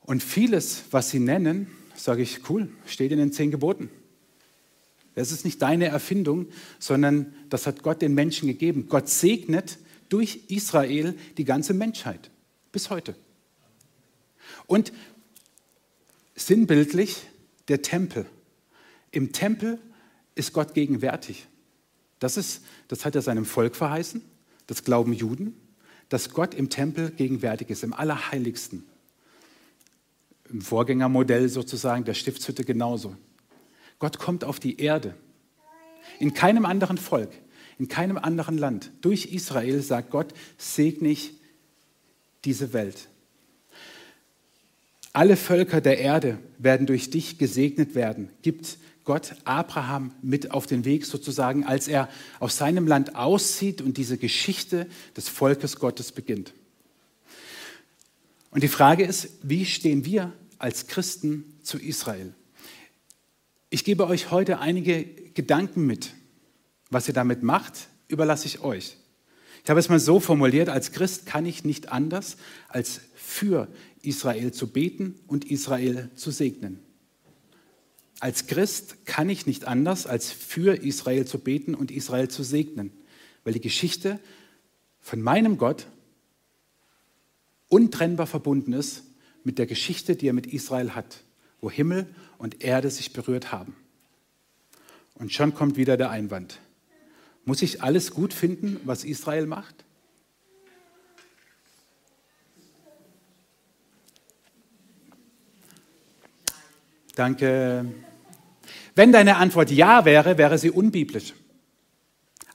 Und 0.02 0.22
vieles, 0.22 0.84
was 0.92 1.10
sie 1.10 1.20
nennen, 1.20 1.68
sage 1.96 2.22
ich, 2.22 2.50
cool, 2.50 2.68
steht 2.86 3.14
in 3.14 3.18
den 3.18 3.32
zehn 3.32 3.50
Geboten. 3.50 3.90
Das 5.20 5.34
ist 5.34 5.44
nicht 5.44 5.62
deine 5.62 5.88
Erfindung, 5.88 6.48
sondern 6.80 7.34
das 7.50 7.68
hat 7.68 7.84
Gott 7.84 8.02
den 8.02 8.14
Menschen 8.14 8.48
gegeben. 8.48 8.88
Gott 8.88 9.10
segnet 9.10 9.78
durch 10.08 10.46
Israel 10.48 11.14
die 11.38 11.44
ganze 11.44 11.74
Menschheit 11.74 12.32
bis 12.72 12.90
heute. 12.90 13.16
Und 14.66 14.94
sinnbildlich 16.36 17.28
der 17.68 17.82
Tempel. 17.82 18.28
Im 19.12 19.34
Tempel 19.34 19.80
ist 20.36 20.54
Gott 20.54 20.74
gegenwärtig. 20.74 21.48
Das, 22.20 22.38
ist, 22.38 22.64
das 22.88 23.04
hat 23.04 23.14
er 23.14 23.22
seinem 23.22 23.44
Volk 23.44 23.76
verheißen, 23.76 24.22
das 24.68 24.86
glauben 24.86 25.12
Juden, 25.12 25.54
dass 26.08 26.30
Gott 26.30 26.54
im 26.54 26.70
Tempel 26.70 27.12
gegenwärtig 27.12 27.70
ist, 27.70 27.84
im 27.84 27.92
Allerheiligsten. 27.92 28.86
Im 30.50 30.62
Vorgängermodell 30.62 31.50
sozusagen 31.50 32.06
der 32.06 32.14
Stiftshütte 32.14 32.64
genauso. 32.64 33.18
Gott 34.00 34.18
kommt 34.18 34.44
auf 34.44 34.60
die 34.60 34.80
Erde. 34.80 35.16
In 36.20 36.34
keinem 36.34 36.66
anderen 36.66 36.98
Volk, 36.98 37.32
in 37.78 37.88
keinem 37.88 38.18
anderen 38.18 38.58
Land. 38.58 38.92
Durch 39.02 39.28
Israel 39.28 39.82
sagt 39.82 40.10
Gott, 40.10 40.34
segne 40.58 41.10
ich 41.10 41.34
diese 42.46 42.74
Welt. 42.74 43.10
Alle 45.12 45.36
Völker 45.36 45.82
der 45.82 46.00
Erde 46.00 46.40
werden 46.58 46.88
durch 46.88 47.10
dich 47.10 47.38
gesegnet 47.38 47.96
werden, 47.96 48.30
gibt 48.42 48.78
Gott 49.04 49.36
Abraham 49.44 50.14
mit 50.22 50.52
auf 50.52 50.68
den 50.68 50.86
Weg 50.86 51.06
sozusagen, 51.06 51.66
als 51.66 51.88
er 51.88 52.10
aus 52.40 52.58
seinem 52.58 52.86
Land 52.86 53.16
auszieht 53.16 53.82
und 53.82 53.98
diese 53.98 54.18
Geschichte 54.18 54.88
des 55.18 55.28
Volkes 55.28 55.78
Gottes 55.78 56.12
beginnt. 56.12 56.54
Und 58.52 58.62
die 58.62 58.68
Frage 58.68 59.04
ist, 59.04 59.30
wie 59.42 59.66
stehen 59.66 60.06
wir 60.06 60.32
als 60.60 60.88
Christen 60.88 61.44
zu 61.64 61.80
Israel? 61.80 62.34
Ich 63.70 63.84
gebe 63.84 64.08
euch 64.08 64.32
heute 64.32 64.60
einige 64.60 65.04
Gedanken 65.06 65.86
mit. 65.86 66.14
Was 66.90 67.08
ihr 67.08 67.14
damit 67.14 67.44
macht, 67.44 67.88
überlasse 68.08 68.48
ich 68.48 68.62
euch. 68.62 68.98
Ich 69.64 69.70
habe 69.70 69.80
es 69.80 69.90
mal 69.90 70.00
so 70.00 70.20
formuliert, 70.20 70.70
als 70.70 70.92
Christ 70.92 71.28
kann 71.28 71.46
ich 71.46 71.64
nicht 71.64 71.92
anders, 71.92 72.38
als 72.68 73.02
für 73.16 73.68
Israel 74.02 74.52
zu 74.52 74.68
beten 74.68 75.16
und 75.28 75.46
Israel 75.46 76.10
zu 76.16 76.32
segnen. 76.32 76.80
Als 78.20 78.48
Christ 78.48 79.06
kann 79.06 79.30
ich 79.30 79.46
nicht 79.46 79.66
anders, 79.66 80.08
als 80.08 80.32
für 80.32 80.84
Israel 80.84 81.26
zu 81.26 81.40
beten 81.40 81.76
und 81.76 81.92
Israel 81.92 82.28
zu 82.28 82.44
segnen, 82.44 82.92
weil 83.44 83.54
die 83.54 83.62
Geschichte 83.62 84.20
von 85.00 85.22
meinem 85.22 85.58
Gott 85.58 85.86
untrennbar 87.68 88.28
verbunden 88.28 88.74
ist 88.74 89.04
mit 89.44 89.58
der 89.58 89.68
Geschichte, 89.68 90.16
die 90.16 90.28
er 90.28 90.34
mit 90.34 90.48
Israel 90.48 90.96
hat, 90.96 91.24
wo 91.62 91.70
Himmel 91.70 92.08
und 92.38 92.64
Erde 92.64 92.90
sich 92.90 93.14
berührt 93.14 93.52
haben. 93.52 93.76
Und 95.16 95.34
schon 95.34 95.54
kommt 95.54 95.76
wieder 95.76 95.98
der 95.98 96.10
Einwand. 96.10 96.60
Muss 97.46 97.62
ich 97.62 97.84
alles 97.84 98.12
gut 98.12 98.34
finden, 98.34 98.80
was 98.84 99.04
Israel 99.04 99.46
macht? 99.46 99.84
Danke. 107.16 107.86
Wenn 108.96 109.12
deine 109.12 109.36
Antwort 109.38 109.72
ja 109.72 110.06
wäre, 110.06 110.38
wäre 110.38 110.58
sie 110.58 110.72
unbiblisch. 110.72 111.34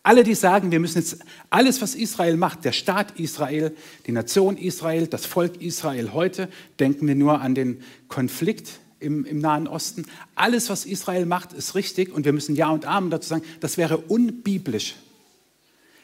Alle, 0.03 0.23
die 0.23 0.35
sagen, 0.35 0.71
wir 0.71 0.81
müssen 0.81 0.99
jetzt 0.99 1.19
alles, 1.51 1.81
was 1.81 1.95
Israel 1.95 2.37
macht, 2.37 2.65
der 2.65 2.73
Staat 2.73 3.19
Israel, 3.19 3.75
die 4.07 4.13
Nation 4.13 4.57
Israel, 4.59 5.07
das 5.07 5.25
Volk 5.25 5.61
Israel 5.61 6.13
heute, 6.13 6.49
denken 6.79 7.07
wir 7.07 7.15
nur 7.15 7.41
an 7.41 7.55
den 7.55 7.83
Konflikt 8.09 8.81
im, 9.01 9.25
im 9.25 9.39
Nahen 9.39 9.67
Osten. 9.67 10.07
Alles, 10.35 10.71
was 10.71 10.87
Israel 10.87 11.27
macht, 11.27 11.53
ist 11.53 11.75
richtig 11.75 12.13
und 12.13 12.25
wir 12.25 12.33
müssen 12.33 12.57
Ja 12.57 12.71
und 12.71 12.85
Amen 12.85 13.11
dazu 13.11 13.29
sagen, 13.29 13.45
das 13.61 13.77
wäre 13.77 13.99
unbiblisch. 13.99 14.97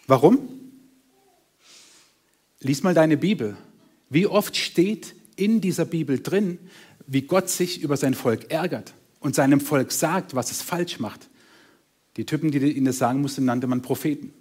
Warum? 0.07 0.49
Lies 2.61 2.83
mal 2.83 2.95
deine 2.95 3.17
Bibel. 3.17 3.57
Wie 4.09 4.27
oft 4.27 4.57
steht 4.57 5.15
in 5.37 5.61
dieser 5.61 5.85
Bibel 5.85 6.21
drin, 6.21 6.59
wie 7.07 7.23
Gott 7.23 7.49
sich 7.49 7.81
über 7.83 7.97
sein 7.97 8.15
Volk 8.15 8.51
ärgert 8.51 8.93
und 9.21 9.35
seinem 9.35 9.61
Volk 9.61 9.93
sagt, 9.93 10.35
was 10.35 10.51
es 10.51 10.63
falsch 10.63 10.99
macht? 11.01 11.29
Die 12.17 12.27
Typen, 12.27 12.51
die 12.51 12.59
ihnen 12.59 12.87
das 12.87 12.99
sagen 12.99 13.21
mussten, 13.21 13.45
nannte 13.45 13.67
man 13.67 13.83
Propheten. 13.83 14.33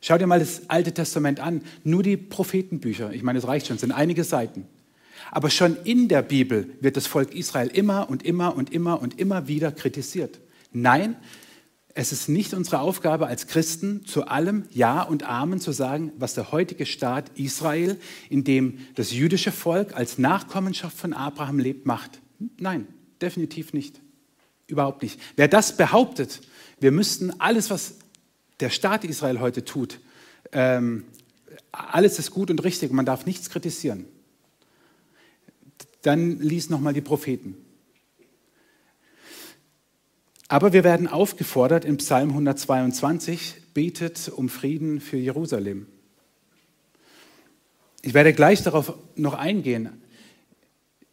Schau 0.00 0.16
dir 0.16 0.26
mal 0.26 0.40
das 0.40 0.68
Alte 0.70 0.92
Testament 0.92 1.40
an, 1.40 1.62
nur 1.84 2.02
die 2.02 2.16
Prophetenbücher. 2.16 3.12
Ich 3.12 3.22
meine, 3.22 3.38
es 3.38 3.46
reicht 3.46 3.66
schon, 3.66 3.76
es 3.76 3.80
sind 3.80 3.92
einige 3.92 4.24
Seiten. 4.24 4.66
Aber 5.30 5.50
schon 5.50 5.76
in 5.84 6.08
der 6.08 6.22
Bibel 6.22 6.70
wird 6.80 6.96
das 6.96 7.06
Volk 7.06 7.34
Israel 7.34 7.68
immer 7.68 8.08
und 8.08 8.24
immer 8.24 8.56
und 8.56 8.72
immer 8.72 9.00
und 9.00 9.18
immer 9.18 9.48
wieder 9.48 9.72
kritisiert. 9.72 10.38
Nein, 10.72 11.16
es 11.94 12.12
ist 12.12 12.28
nicht 12.28 12.54
unsere 12.54 12.80
Aufgabe 12.80 13.26
als 13.26 13.48
Christen, 13.48 14.04
zu 14.06 14.26
allem 14.28 14.66
Ja 14.70 15.02
und 15.02 15.24
Amen 15.24 15.60
zu 15.60 15.72
sagen, 15.72 16.12
was 16.16 16.34
der 16.34 16.52
heutige 16.52 16.86
Staat 16.86 17.30
Israel, 17.34 17.98
in 18.30 18.44
dem 18.44 18.78
das 18.94 19.12
jüdische 19.12 19.50
Volk 19.50 19.96
als 19.96 20.16
Nachkommenschaft 20.16 20.96
von 20.96 21.12
Abraham 21.12 21.58
lebt, 21.58 21.86
macht. 21.86 22.20
Nein, 22.58 22.86
definitiv 23.20 23.72
nicht. 23.72 24.00
Überhaupt 24.68 25.02
nicht. 25.02 25.18
Wer 25.34 25.48
das 25.48 25.76
behauptet, 25.76 26.40
wir 26.78 26.92
müssten 26.92 27.32
alles, 27.40 27.68
was 27.70 27.96
der 28.60 28.70
Staat 28.70 29.04
Israel 29.04 29.40
heute 29.40 29.64
tut, 29.64 29.98
ähm, 30.52 31.04
alles 31.72 32.18
ist 32.18 32.30
gut 32.30 32.50
und 32.50 32.62
richtig, 32.62 32.92
man 32.92 33.06
darf 33.06 33.26
nichts 33.26 33.50
kritisieren 33.50 34.06
dann 36.02 36.40
lies 36.40 36.70
nochmal 36.70 36.92
die 36.92 37.00
Propheten. 37.00 37.56
Aber 40.48 40.72
wir 40.72 40.82
werden 40.82 41.06
aufgefordert 41.06 41.84
in 41.84 41.98
Psalm 41.98 42.30
122, 42.30 43.74
betet 43.74 44.30
um 44.30 44.48
Frieden 44.48 45.00
für 45.00 45.18
Jerusalem. 45.18 45.86
Ich 48.00 48.14
werde 48.14 48.32
gleich 48.32 48.62
darauf 48.62 48.94
noch 49.16 49.34
eingehen. 49.34 49.90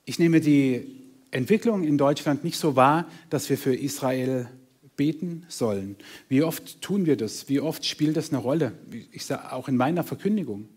Ich 0.05 0.19
nehme 0.19 0.39
die 0.39 1.01
Entwicklung 1.31 1.83
in 1.83 1.97
Deutschland 1.97 2.45
nicht 2.45 2.57
so 2.57 2.77
wahr, 2.77 3.09
dass 3.29 3.49
wir 3.49 3.57
für 3.57 3.75
Israel 3.75 4.47
beten 4.95 5.45
sollen. 5.49 5.97
Wie 6.29 6.43
oft 6.43 6.81
tun 6.81 7.05
wir 7.05 7.17
das? 7.17 7.49
Wie 7.49 7.59
oft 7.59 7.85
spielt 7.85 8.15
das 8.15 8.29
eine 8.29 8.37
Rolle? 8.37 8.71
Ich 9.11 9.25
sage 9.25 9.51
auch 9.51 9.67
in 9.67 9.75
meiner 9.75 10.05
Verkündigung. 10.05 10.69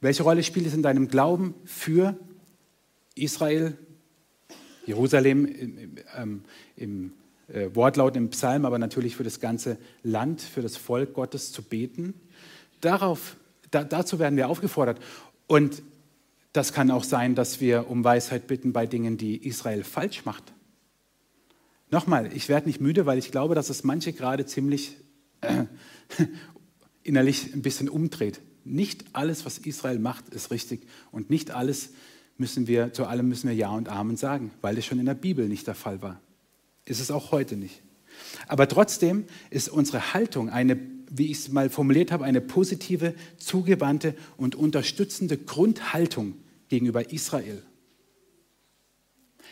Welche 0.00 0.24
Rolle 0.24 0.42
spielt 0.42 0.66
es 0.66 0.74
in 0.74 0.82
deinem 0.82 1.06
Glauben 1.06 1.54
für 1.64 2.18
Israel, 3.14 3.76
Jerusalem 4.86 5.46
im, 5.46 5.96
ähm, 6.16 6.44
im 6.76 7.12
äh, 7.48 7.74
Wortlaut 7.74 8.16
im 8.16 8.30
Psalm, 8.30 8.64
aber 8.64 8.78
natürlich 8.78 9.16
für 9.16 9.24
das 9.24 9.40
ganze 9.40 9.78
Land, 10.02 10.40
für 10.40 10.62
das 10.62 10.76
Volk 10.76 11.14
Gottes 11.14 11.52
zu 11.52 11.62
beten. 11.62 12.14
Darauf, 12.80 13.36
da, 13.70 13.84
dazu 13.84 14.18
werden 14.18 14.36
wir 14.36 14.48
aufgefordert. 14.48 15.00
Und 15.46 15.82
das 16.52 16.72
kann 16.72 16.90
auch 16.90 17.04
sein, 17.04 17.34
dass 17.34 17.60
wir 17.60 17.90
um 17.90 18.04
Weisheit 18.04 18.46
bitten 18.46 18.72
bei 18.72 18.86
Dingen, 18.86 19.16
die 19.16 19.46
Israel 19.46 19.84
falsch 19.84 20.24
macht. 20.24 20.52
Nochmal, 21.90 22.30
ich 22.34 22.48
werde 22.48 22.66
nicht 22.66 22.80
müde, 22.80 23.06
weil 23.06 23.18
ich 23.18 23.30
glaube, 23.30 23.54
dass 23.54 23.70
es 23.70 23.84
manche 23.84 24.12
gerade 24.12 24.46
ziemlich 24.46 24.96
äh, 25.40 25.64
innerlich 27.02 27.54
ein 27.54 27.62
bisschen 27.62 27.88
umdreht. 27.88 28.40
Nicht 28.64 29.04
alles, 29.12 29.44
was 29.44 29.58
Israel 29.58 29.98
macht, 29.98 30.30
ist 30.30 30.50
richtig 30.50 30.86
und 31.10 31.28
nicht 31.28 31.50
alles, 31.50 31.90
müssen 32.36 32.66
wir, 32.66 32.92
zu 32.92 33.06
allem 33.06 33.28
müssen 33.28 33.48
wir 33.48 33.54
Ja 33.54 33.70
und 33.70 33.88
Amen 33.88 34.16
sagen, 34.16 34.50
weil 34.60 34.78
es 34.78 34.86
schon 34.86 34.98
in 34.98 35.06
der 35.06 35.14
Bibel 35.14 35.48
nicht 35.48 35.66
der 35.66 35.74
Fall 35.74 36.02
war. 36.02 36.20
Ist 36.84 37.00
es 37.00 37.10
auch 37.10 37.32
heute 37.32 37.56
nicht. 37.56 37.82
Aber 38.46 38.68
trotzdem 38.68 39.24
ist 39.50 39.68
unsere 39.68 40.14
Haltung 40.14 40.50
eine, 40.50 40.78
wie 41.10 41.30
ich 41.30 41.38
es 41.38 41.48
mal 41.48 41.70
formuliert 41.70 42.12
habe, 42.12 42.24
eine 42.24 42.40
positive, 42.40 43.14
zugewandte 43.38 44.14
und 44.36 44.54
unterstützende 44.54 45.36
Grundhaltung 45.38 46.34
gegenüber 46.68 47.12
Israel. 47.12 47.62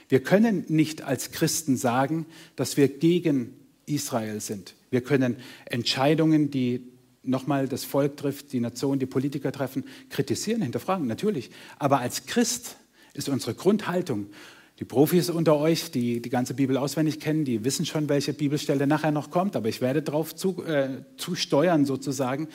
Wir 0.08 0.22
können 0.22 0.64
nicht 0.68 1.02
als 1.02 1.30
Christen 1.30 1.76
sagen, 1.76 2.26
dass 2.56 2.76
wir 2.76 2.88
gegen 2.88 3.54
Israel 3.86 4.40
sind. 4.40 4.74
Wir 4.90 5.00
können 5.00 5.36
Entscheidungen, 5.64 6.50
die 6.50 6.91
nochmal 7.22 7.68
das 7.68 7.84
Volk 7.84 8.16
trifft, 8.16 8.52
die 8.52 8.60
Nation, 8.60 8.98
die 8.98 9.06
Politiker 9.06 9.52
treffen, 9.52 9.84
kritisieren, 10.10 10.62
hinterfragen, 10.62 11.06
natürlich. 11.06 11.50
Aber 11.78 12.00
als 12.00 12.26
Christ 12.26 12.76
ist 13.14 13.28
unsere 13.28 13.54
Grundhaltung, 13.54 14.28
Die 14.82 14.84
Profis 14.86 15.30
unter 15.30 15.58
euch, 15.58 15.90
die 15.90 16.20
die 16.20 16.28
ganze 16.28 16.54
Bibel 16.54 16.76
auswendig 16.76 17.20
kennen, 17.20 17.44
die 17.44 17.62
wissen 17.62 17.86
schon, 17.86 18.08
welche 18.08 18.32
Bibelstelle 18.32 18.86
nachher 18.88 19.12
noch 19.12 19.30
kommt, 19.30 19.54
aber 19.54 19.68
ich 19.68 19.80
werde 19.80 20.02
darauf 20.02 20.34
zu, 20.34 20.64
äh, 20.64 21.04
zusteuern 21.16 21.84
sozusagen 21.84 22.48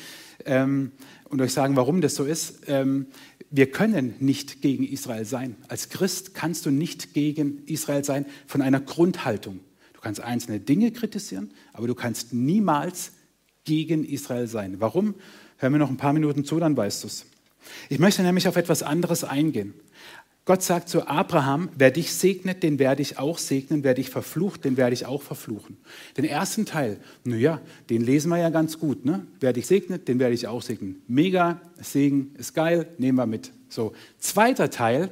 ähm, 0.43 0.91
und 1.29 1.41
euch 1.41 1.53
sagen, 1.53 1.75
warum 1.75 2.01
das 2.01 2.15
so 2.15 2.25
ist. 2.25 2.63
Ähm, 2.67 3.05
wir 3.49 3.71
können 3.71 4.15
nicht 4.19 4.61
gegen 4.61 4.83
Israel 4.83 5.23
sein. 5.23 5.55
Als 5.69 5.87
Christ 5.87 6.33
kannst 6.33 6.65
du 6.65 6.69
nicht 6.69 7.13
gegen 7.13 7.63
Israel 7.65 8.03
sein 8.03 8.25
von 8.45 8.61
einer 8.61 8.81
Grundhaltung. 8.81 9.61
Du 9.93 10.01
kannst 10.01 10.19
einzelne 10.19 10.59
Dinge 10.59 10.91
kritisieren, 10.91 11.51
aber 11.71 11.87
du 11.87 11.95
kannst 11.95 12.33
niemals 12.33 13.13
gegen 13.67 14.05
Israel 14.05 14.47
sein. 14.47 14.77
Warum? 14.79 15.13
Hör 15.57 15.69
mir 15.69 15.77
noch 15.77 15.89
ein 15.89 15.97
paar 15.97 16.13
Minuten 16.13 16.45
zu, 16.45 16.59
dann 16.59 16.75
weißt 16.75 17.03
du 17.03 17.07
es. 17.07 17.25
Ich 17.89 17.99
möchte 17.99 18.23
nämlich 18.23 18.47
auf 18.47 18.55
etwas 18.55 18.81
anderes 18.81 19.25
eingehen. 19.25 19.73
Gott 20.45 20.63
sagt 20.63 20.87
zu 20.87 21.05
Abraham, 21.05 21.67
wer 21.77 21.91
dich 21.91 22.13
segnet, 22.13 22.63
den 22.63 22.79
werde 22.79 23.01
ich 23.01 23.19
auch 23.19 23.37
segnen, 23.37 23.83
wer 23.83 23.93
dich 23.93 24.09
verflucht, 24.09 24.63
den 24.63 24.77
werde 24.77 24.93
ich 24.93 25.05
auch 25.05 25.21
verfluchen. 25.21 25.75
Den 26.15 26.23
ersten 26.23 26.65
Teil, 26.65 27.01
naja, 27.25 27.59
den 27.89 28.01
lesen 28.01 28.29
wir 28.29 28.37
ja 28.37 28.49
ganz 28.49 28.79
gut. 28.79 29.03
Ne? 29.03 29.27
Wer 29.41 29.51
dich 29.51 29.67
segnet, 29.67 30.07
den 30.07 30.19
werde 30.19 30.33
ich 30.33 30.47
auch 30.47 30.61
segnen. 30.61 31.01
Mega, 31.07 31.59
Segen 31.81 32.33
ist 32.37 32.53
geil, 32.53 32.87
nehmen 32.97 33.17
wir 33.17 33.25
mit. 33.25 33.51
So, 33.67 33.91
zweiter 34.19 34.69
Teil, 34.69 35.09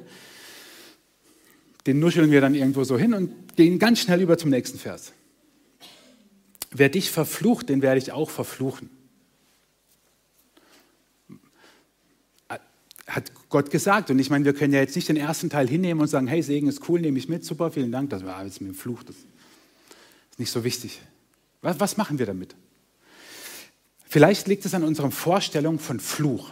den 1.85 1.99
nuscheln 1.99 2.31
wir 2.31 2.39
dann 2.39 2.55
irgendwo 2.55 2.85
so 2.85 2.97
hin 2.97 3.13
und 3.13 3.57
gehen 3.57 3.77
ganz 3.77 3.99
schnell 3.99 4.21
über 4.21 4.37
zum 4.37 4.51
nächsten 4.51 4.79
Vers. 4.79 5.11
Wer 6.71 6.89
dich 6.89 7.11
verflucht, 7.11 7.69
den 7.69 7.81
werde 7.81 7.99
ich 7.99 8.11
auch 8.11 8.29
verfluchen. 8.29 8.89
Hat 13.07 13.31
Gott 13.49 13.69
gesagt. 13.69 14.09
Und 14.09 14.19
ich 14.19 14.29
meine, 14.29 14.45
wir 14.45 14.53
können 14.53 14.73
ja 14.73 14.79
jetzt 14.79 14.95
nicht 14.95 15.07
den 15.07 15.17
ersten 15.17 15.49
Teil 15.49 15.67
hinnehmen 15.67 16.01
und 16.01 16.07
sagen, 16.07 16.27
hey, 16.27 16.41
Segen 16.41 16.67
ist 16.67 16.89
cool, 16.89 16.99
nehme 16.99 17.19
ich 17.19 17.29
mit, 17.29 17.45
super, 17.45 17.71
vielen 17.71 17.91
Dank. 17.91 18.09
Das 18.09 18.25
war 18.25 18.43
jetzt 18.43 18.61
mit 18.61 18.71
dem 18.71 18.75
Fluch, 18.75 19.03
das 19.03 19.15
ist 19.15 20.39
nicht 20.39 20.51
so 20.51 20.63
wichtig. 20.63 21.01
Was, 21.61 21.79
was 21.79 21.97
machen 21.97 22.19
wir 22.19 22.25
damit? 22.25 22.55
Vielleicht 24.07 24.47
liegt 24.47 24.65
es 24.65 24.73
an 24.73 24.83
unserer 24.83 25.11
Vorstellung 25.11 25.79
von 25.79 25.99
Fluch. 25.99 26.51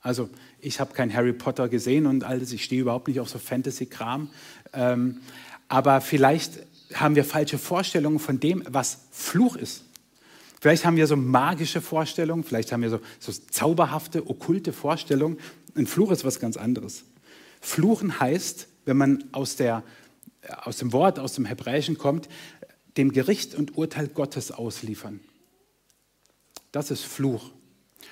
Also 0.00 0.28
ich 0.60 0.80
habe 0.80 0.94
kein 0.94 1.12
Harry 1.12 1.32
Potter 1.32 1.68
gesehen 1.68 2.06
und 2.06 2.24
alles, 2.24 2.52
ich 2.52 2.64
stehe 2.64 2.80
überhaupt 2.80 3.08
nicht 3.08 3.20
auf 3.20 3.28
so 3.28 3.38
Fantasy-Kram. 3.38 4.30
Ähm, 4.72 5.20
aber 5.68 6.00
vielleicht 6.00 6.58
haben 6.94 7.14
wir 7.14 7.24
falsche 7.24 7.58
Vorstellungen 7.58 8.18
von 8.18 8.40
dem, 8.40 8.64
was 8.68 9.06
Fluch 9.10 9.56
ist. 9.56 9.84
Vielleicht 10.60 10.84
haben 10.84 10.96
wir 10.96 11.06
so 11.06 11.16
magische 11.16 11.80
Vorstellungen, 11.80 12.44
vielleicht 12.44 12.72
haben 12.72 12.82
wir 12.82 12.90
so, 12.90 13.00
so 13.18 13.32
zauberhafte, 13.32 14.28
okkulte 14.28 14.72
Vorstellungen. 14.72 15.38
Ein 15.74 15.86
Fluch 15.86 16.10
ist 16.10 16.24
was 16.24 16.38
ganz 16.38 16.56
anderes. 16.56 17.04
Fluchen 17.60 18.20
heißt, 18.20 18.68
wenn 18.84 18.96
man 18.96 19.24
aus, 19.32 19.56
der, 19.56 19.82
aus 20.62 20.78
dem 20.78 20.92
Wort, 20.92 21.18
aus 21.18 21.34
dem 21.34 21.46
Hebräischen 21.46 21.96
kommt, 21.96 22.28
dem 22.96 23.12
Gericht 23.12 23.54
und 23.54 23.76
Urteil 23.76 24.08
Gottes 24.08 24.50
ausliefern. 24.50 25.20
Das 26.72 26.90
ist 26.90 27.04
Fluch. 27.04 27.52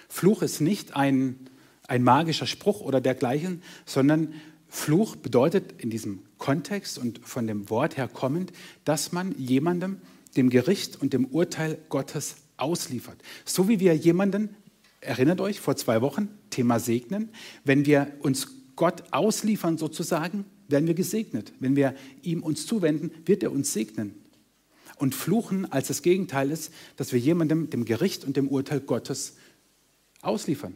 Fluch 0.09 0.43
ist 0.43 0.61
nicht 0.61 0.97
ein, 0.97 1.51
ein 1.87 2.03
magischer 2.03 2.47
Spruch 2.47 2.81
oder 2.81 3.01
dergleichen, 3.01 3.63
sondern 3.85 4.35
Fluch 4.69 5.17
bedeutet 5.17 5.81
in 5.83 5.91
diesem 5.91 6.23
Kontext 6.39 6.99
und 6.99 7.21
von 7.25 7.47
dem 7.47 7.69
Wort 7.71 7.97
her 7.97 8.09
kommend, 8.09 8.53
dass 8.85 9.13
man 9.13 9.35
jemandem 9.39 10.01
dem 10.37 10.51
Gericht 10.51 11.01
und 11.01 11.13
dem 11.13 11.27
Urteil 11.27 11.79
Gottes 11.89 12.37
ausliefert. 12.57 13.21
So 13.45 13.69
wie 13.69 13.81
wir 13.81 13.95
jemanden, 13.95 14.55
erinnert 15.01 15.41
euch, 15.41 15.61
vor 15.61 15.77
zwei 15.77 16.01
Wochen, 16.01 16.29
Thema 16.51 16.81
segnen, 16.81 17.31
wenn 17.65 17.87
wir 17.87 18.13
uns 18.21 18.49
Gott 18.77 19.05
ausliefern 19.13 19.79
sozusagen, 19.79 20.45
werden 20.69 20.87
wir 20.87 20.95
gesegnet. 20.95 21.53
Wenn 21.61 21.77
wir 21.77 21.95
ihm 22.23 22.43
uns 22.43 22.67
zuwenden, 22.67 23.11
wird 23.25 23.43
er 23.43 23.53
uns 23.53 23.73
segnen. 23.73 24.15
Und 24.97 25.15
fluchen 25.15 25.71
als 25.71 25.89
das 25.89 26.03
Gegenteil 26.03 26.51
ist, 26.51 26.73
dass 26.97 27.13
wir 27.13 27.19
jemandem 27.19 27.71
dem 27.71 27.85
Gericht 27.85 28.25
und 28.25 28.37
dem 28.37 28.49
Urteil 28.49 28.81
Gottes 28.81 29.37
ausliefern. 30.23 30.75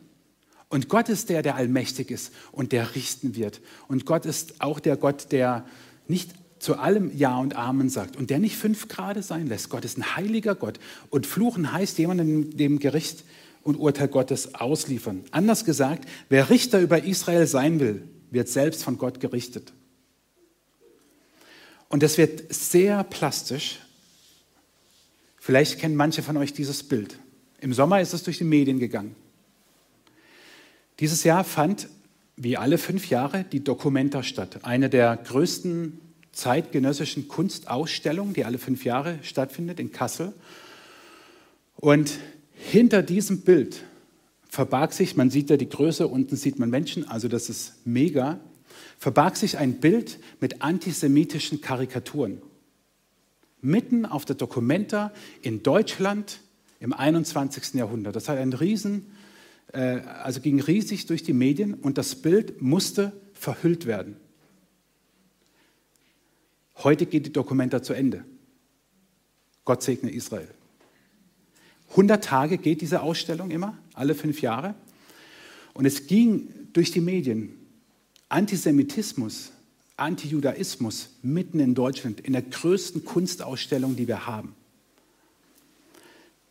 Und 0.73 0.89
Gott 0.89 1.11
ist 1.11 1.29
der, 1.29 1.43
der 1.43 1.57
allmächtig 1.57 2.11
ist 2.11 2.33
und 2.51 2.73
der 2.73 2.95
richten 2.95 3.37
wird. 3.37 3.61
Und 3.89 4.07
Gott 4.07 4.25
ist 4.25 4.63
auch 4.63 4.81
der 4.81 4.97
Gott, 4.97 5.27
der 5.31 5.67
nicht 6.09 6.31
zu 6.61 6.79
allem 6.79 7.15
Ja 7.15 7.37
und 7.37 7.57
Amen 7.57 7.91
sagt 7.91 8.17
und 8.17 8.31
der 8.31 8.39
nicht 8.39 8.57
fünf 8.57 8.89
Grade 8.89 9.23
sein 9.23 9.49
lässt. 9.49 9.69
Gott 9.69 9.85
ist 9.85 9.99
ein 9.99 10.17
heiliger 10.17 10.55
Gott. 10.55 10.81
Und 11.11 11.27
fluchen 11.27 11.73
heißt 11.73 11.99
jemandem 11.99 12.57
dem 12.57 12.79
Gericht 12.79 13.25
und 13.63 13.77
Urteil 13.77 14.09
Gottes 14.09 14.55
ausliefern. 14.55 15.25
Anders 15.31 15.67
gesagt, 15.67 16.09
wer 16.31 16.49
Richter 16.49 16.81
über 16.81 17.05
Israel 17.05 17.47
sein 17.47 17.79
will, 17.79 18.09
wird 18.31 18.49
selbst 18.49 18.83
von 18.83 18.97
Gott 18.97 19.21
gerichtet. 19.21 19.75
Und 21.91 22.03
das 22.03 22.17
wird 22.17 22.51
sehr 22.51 23.05
plastisch. 23.05 23.79
Vielleicht 25.39 25.79
kennen 25.79 25.97
manche 25.97 26.23
von 26.23 26.39
euch 26.39 26.55
dieses 26.55 26.83
Bild. 26.83 27.19
Im 27.61 27.75
Sommer 27.75 28.01
ist 28.01 28.15
es 28.15 28.23
durch 28.23 28.39
die 28.39 28.45
Medien 28.45 28.79
gegangen. 28.79 29.15
Dieses 31.03 31.25
Jahr 31.25 31.43
fand, 31.43 31.89
wie 32.37 32.57
alle 32.57 32.79
fünf 32.79 33.11
Jahre, 33.11 33.45
die 33.51 33.65
Documenta 33.65 34.23
statt. 34.23 34.61
Eine 34.63 34.89
der 34.89 35.17
größten 35.17 35.99
zeitgenössischen 36.31 37.27
Kunstausstellungen, 37.27 38.35
die 38.35 38.45
alle 38.45 38.59
fünf 38.59 38.85
Jahre 38.85 39.19
stattfindet 39.23 39.81
in 39.81 39.91
Kassel. 39.91 40.33
Und 41.75 42.21
hinter 42.55 43.03
diesem 43.03 43.41
Bild 43.41 43.83
verbarg 44.49 44.93
sich, 44.93 45.17
man 45.17 45.29
sieht 45.29 45.51
ja 45.51 45.57
die 45.57 45.69
Größe, 45.69 46.07
unten 46.07 46.37
sieht 46.37 46.61
man 46.61 46.71
Menschen, 46.71 47.09
also 47.09 47.27
das 47.27 47.49
ist 47.49 47.85
mega, 47.85 48.39
verbarg 48.97 49.37
sich 49.37 49.59
ein 49.59 49.81
Bild 49.81 50.21
mit 50.39 50.63
antisemitischen 50.63 51.61
Karikaturen. 51.61 52.41
Mitten 53.61 54.07
auf 54.07 54.25
der 54.25 54.37
Documenta 54.37 55.13
in 55.41 55.65
Deutschland 55.65 56.39
im 56.79 56.93
21. 56.93 57.75
Jahrhundert. 57.75 58.15
Das 58.15 58.29
hat 58.29 58.39
einen 58.39 58.53
riesen 58.53 59.07
äh, 59.73 60.01
also 60.01 60.41
ging 60.41 60.61
riesig 60.61 61.07
durch 61.07 61.23
die 61.23 61.33
Medien 61.33 61.75
und 61.75 61.99
das 61.99 62.15
Bild 62.15 62.61
musste 62.63 63.13
verhüllt 63.35 63.87
werden. 63.87 64.17
Heute 66.77 67.07
geht 67.07 67.27
die 67.27 67.33
Dokumenta 67.33 67.83
zu 67.83 67.93
Ende. 67.93 68.25
Gott 69.65 69.83
segne 69.83 70.11
Israel. 70.11 70.49
100 71.91 72.25
Tage 72.25 72.59
geht 72.59 72.81
diese 72.81 73.03
Ausstellung 73.03 73.51
immer, 73.51 73.77
alle 73.95 74.15
fünf 74.15 74.41
Jahre. 74.41 74.75
Und 75.75 75.85
es 75.85 76.07
ging 76.07 76.49
durch 76.73 76.91
die 76.91 77.01
Medien. 77.01 77.51
Antisemitismus, 78.29 79.53
Antijudaismus 79.97 81.11
mitten 81.23 81.61
in 81.61 81.75
Deutschland, 81.75 82.21
in 82.21 82.33
der 82.33 82.43
größten 82.43 83.05
Kunstausstellung, 83.05 83.95
die 83.95 84.09
wir 84.09 84.27
haben. 84.27 84.55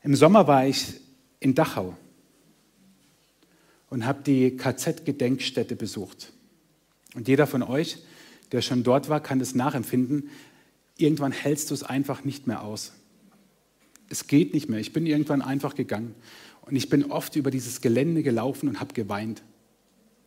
Im 0.03 0.15
Sommer 0.15 0.47
war 0.47 0.65
ich 0.67 0.93
in 1.39 1.55
Dachau 1.55 1.97
und 3.91 4.05
habe 4.05 4.23
die 4.23 4.55
KZ-Gedenkstätte 4.55 5.75
besucht. 5.75 6.31
Und 7.13 7.27
jeder 7.27 7.45
von 7.45 7.61
euch, 7.61 7.97
der 8.53 8.61
schon 8.61 8.83
dort 8.83 9.09
war, 9.09 9.21
kann 9.21 9.41
es 9.41 9.53
nachempfinden. 9.53 10.29
Irgendwann 10.97 11.33
hältst 11.33 11.69
du 11.69 11.73
es 11.73 11.83
einfach 11.83 12.23
nicht 12.23 12.47
mehr 12.47 12.63
aus. 12.63 12.93
Es 14.09 14.27
geht 14.27 14.53
nicht 14.53 14.69
mehr. 14.69 14.79
Ich 14.79 14.93
bin 14.93 15.05
irgendwann 15.05 15.41
einfach 15.41 15.75
gegangen. 15.75 16.15
Und 16.61 16.77
ich 16.77 16.89
bin 16.89 17.11
oft 17.11 17.35
über 17.35 17.51
dieses 17.51 17.81
Gelände 17.81 18.23
gelaufen 18.23 18.69
und 18.69 18.79
habe 18.79 18.93
geweint. 18.93 19.43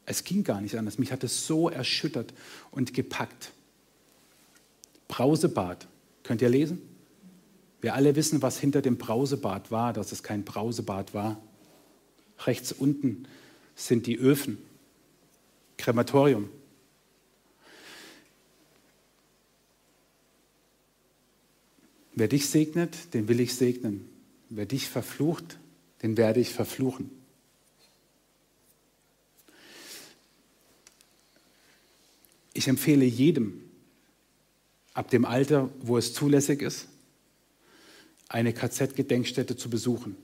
Es 0.05 0.25
ging 0.25 0.45
gar 0.45 0.61
nicht 0.61 0.77
anders. 0.77 0.99
Mich 0.99 1.11
hat 1.11 1.25
es 1.25 1.47
so 1.47 1.71
erschüttert 1.71 2.35
und 2.71 2.93
gepackt. 2.93 3.53
Brausebad. 5.09 5.87
Könnt 6.23 6.43
ihr 6.43 6.51
lesen? 6.51 6.83
Wir 7.81 7.95
alle 7.95 8.15
wissen, 8.15 8.43
was 8.43 8.61
hinter 8.61 8.83
dem 8.83 8.99
Brausebad 8.99 9.71
war, 9.71 9.95
dass 9.95 10.13
es 10.13 10.23
kein 10.23 10.45
Brausebad 10.45 11.15
war. 11.15 11.41
Rechts 12.41 12.71
unten 12.71 13.27
sind 13.75 14.07
die 14.07 14.19
Öfen, 14.19 14.59
Krematorium. 15.77 16.49
Wer 22.15 22.29
dich 22.29 22.49
segnet, 22.49 23.13
den 23.13 23.29
will 23.29 23.41
ich 23.41 23.55
segnen. 23.55 24.09
Wer 24.49 24.67
dich 24.67 24.89
verflucht, 24.89 25.59
den 26.03 26.17
werde 26.17 26.41
ich 26.41 26.51
verfluchen. 26.51 27.11
Ich 32.53 32.69
empfehle 32.69 33.05
jedem, 33.05 33.65
ab 34.93 35.11
dem 35.11 35.25
Alter, 35.25 35.71
wo 35.81 35.99
es 35.99 36.15
zulässig 36.15 36.63
ist, 36.63 36.87
eine 38.29 38.53
KZ-Gedenkstätte 38.53 39.57
zu 39.57 39.69
besuchen, 39.69 40.17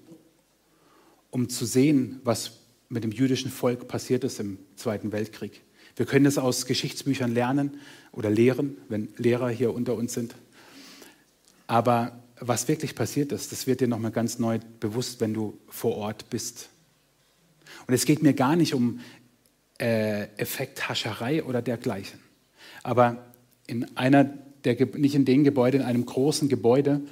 um 1.30 1.48
zu 1.48 1.66
sehen, 1.66 2.20
was 2.22 2.59
mit 2.90 3.04
dem 3.04 3.12
jüdischen 3.12 3.50
Volk 3.50 3.88
passiert 3.88 4.24
ist 4.24 4.40
im 4.40 4.58
Zweiten 4.76 5.12
Weltkrieg. 5.12 5.62
Wir 5.96 6.06
können 6.06 6.26
es 6.26 6.38
aus 6.38 6.66
Geschichtsbüchern 6.66 7.32
lernen 7.32 7.78
oder 8.12 8.28
lehren, 8.28 8.76
wenn 8.88 9.08
Lehrer 9.16 9.48
hier 9.48 9.72
unter 9.72 9.94
uns 9.94 10.12
sind. 10.12 10.34
Aber 11.66 12.20
was 12.40 12.68
wirklich 12.68 12.94
passiert 12.94 13.32
ist, 13.32 13.52
das 13.52 13.66
wird 13.66 13.80
dir 13.80 13.88
nochmal 13.88 14.10
ganz 14.10 14.38
neu 14.38 14.58
bewusst, 14.80 15.20
wenn 15.20 15.32
du 15.32 15.58
vor 15.68 15.96
Ort 15.96 16.30
bist. 16.30 16.68
Und 17.86 17.94
es 17.94 18.04
geht 18.04 18.22
mir 18.22 18.34
gar 18.34 18.56
nicht 18.56 18.74
um 18.74 19.00
äh, 19.78 20.24
Effekthascherei 20.36 21.44
oder 21.44 21.62
dergleichen. 21.62 22.18
Aber 22.82 23.32
in 23.66 23.96
einer 23.96 24.24
der, 24.64 24.74
nicht 24.96 25.14
in 25.14 25.24
dem 25.24 25.44
Gebäude, 25.44 25.78
in 25.78 25.84
einem 25.84 26.06
großen 26.06 26.48
Gebäude, 26.48 27.02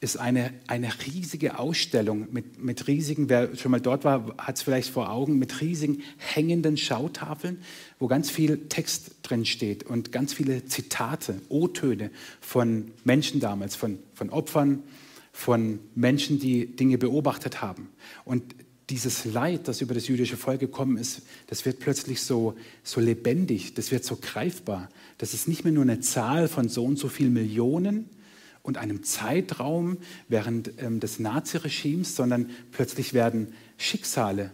ist 0.00 0.16
eine, 0.16 0.54
eine 0.66 0.90
riesige 1.06 1.58
Ausstellung 1.58 2.28
mit, 2.32 2.58
mit 2.58 2.86
riesigen, 2.86 3.28
wer 3.28 3.54
schon 3.54 3.70
mal 3.70 3.80
dort 3.80 4.04
war, 4.04 4.34
hat 4.38 4.56
es 4.56 4.62
vielleicht 4.62 4.88
vor 4.88 5.10
Augen, 5.10 5.38
mit 5.38 5.60
riesigen 5.60 6.02
hängenden 6.16 6.78
Schautafeln, 6.78 7.58
wo 7.98 8.06
ganz 8.06 8.30
viel 8.30 8.68
Text 8.68 9.16
drin 9.22 9.44
steht 9.44 9.82
und 9.82 10.10
ganz 10.10 10.32
viele 10.32 10.64
Zitate, 10.64 11.42
O-Töne 11.50 12.10
von 12.40 12.92
Menschen 13.04 13.40
damals, 13.40 13.76
von, 13.76 13.98
von 14.14 14.30
Opfern, 14.30 14.82
von 15.32 15.80
Menschen, 15.94 16.38
die 16.38 16.74
Dinge 16.74 16.96
beobachtet 16.96 17.60
haben. 17.60 17.90
Und 18.24 18.54
dieses 18.88 19.26
Leid, 19.26 19.68
das 19.68 19.82
über 19.82 19.94
das 19.94 20.08
jüdische 20.08 20.38
Volk 20.38 20.60
gekommen 20.60 20.96
ist, 20.96 21.22
das 21.46 21.66
wird 21.66 21.78
plötzlich 21.78 22.22
so, 22.22 22.54
so 22.82 23.00
lebendig, 23.00 23.74
das 23.74 23.92
wird 23.92 24.04
so 24.04 24.16
greifbar. 24.16 24.88
Das 25.18 25.34
ist 25.34 25.46
nicht 25.46 25.62
mehr 25.62 25.74
nur 25.74 25.84
eine 25.84 26.00
Zahl 26.00 26.48
von 26.48 26.70
so 26.70 26.84
und 26.86 26.98
so 26.98 27.08
viel 27.08 27.28
Millionen 27.28 28.08
und 28.62 28.76
einem 28.78 29.02
Zeitraum 29.02 29.98
während 30.28 30.72
ähm, 30.78 31.00
des 31.00 31.18
Naziregimes, 31.18 32.16
sondern 32.16 32.50
plötzlich 32.72 33.14
werden 33.14 33.54
Schicksale 33.78 34.50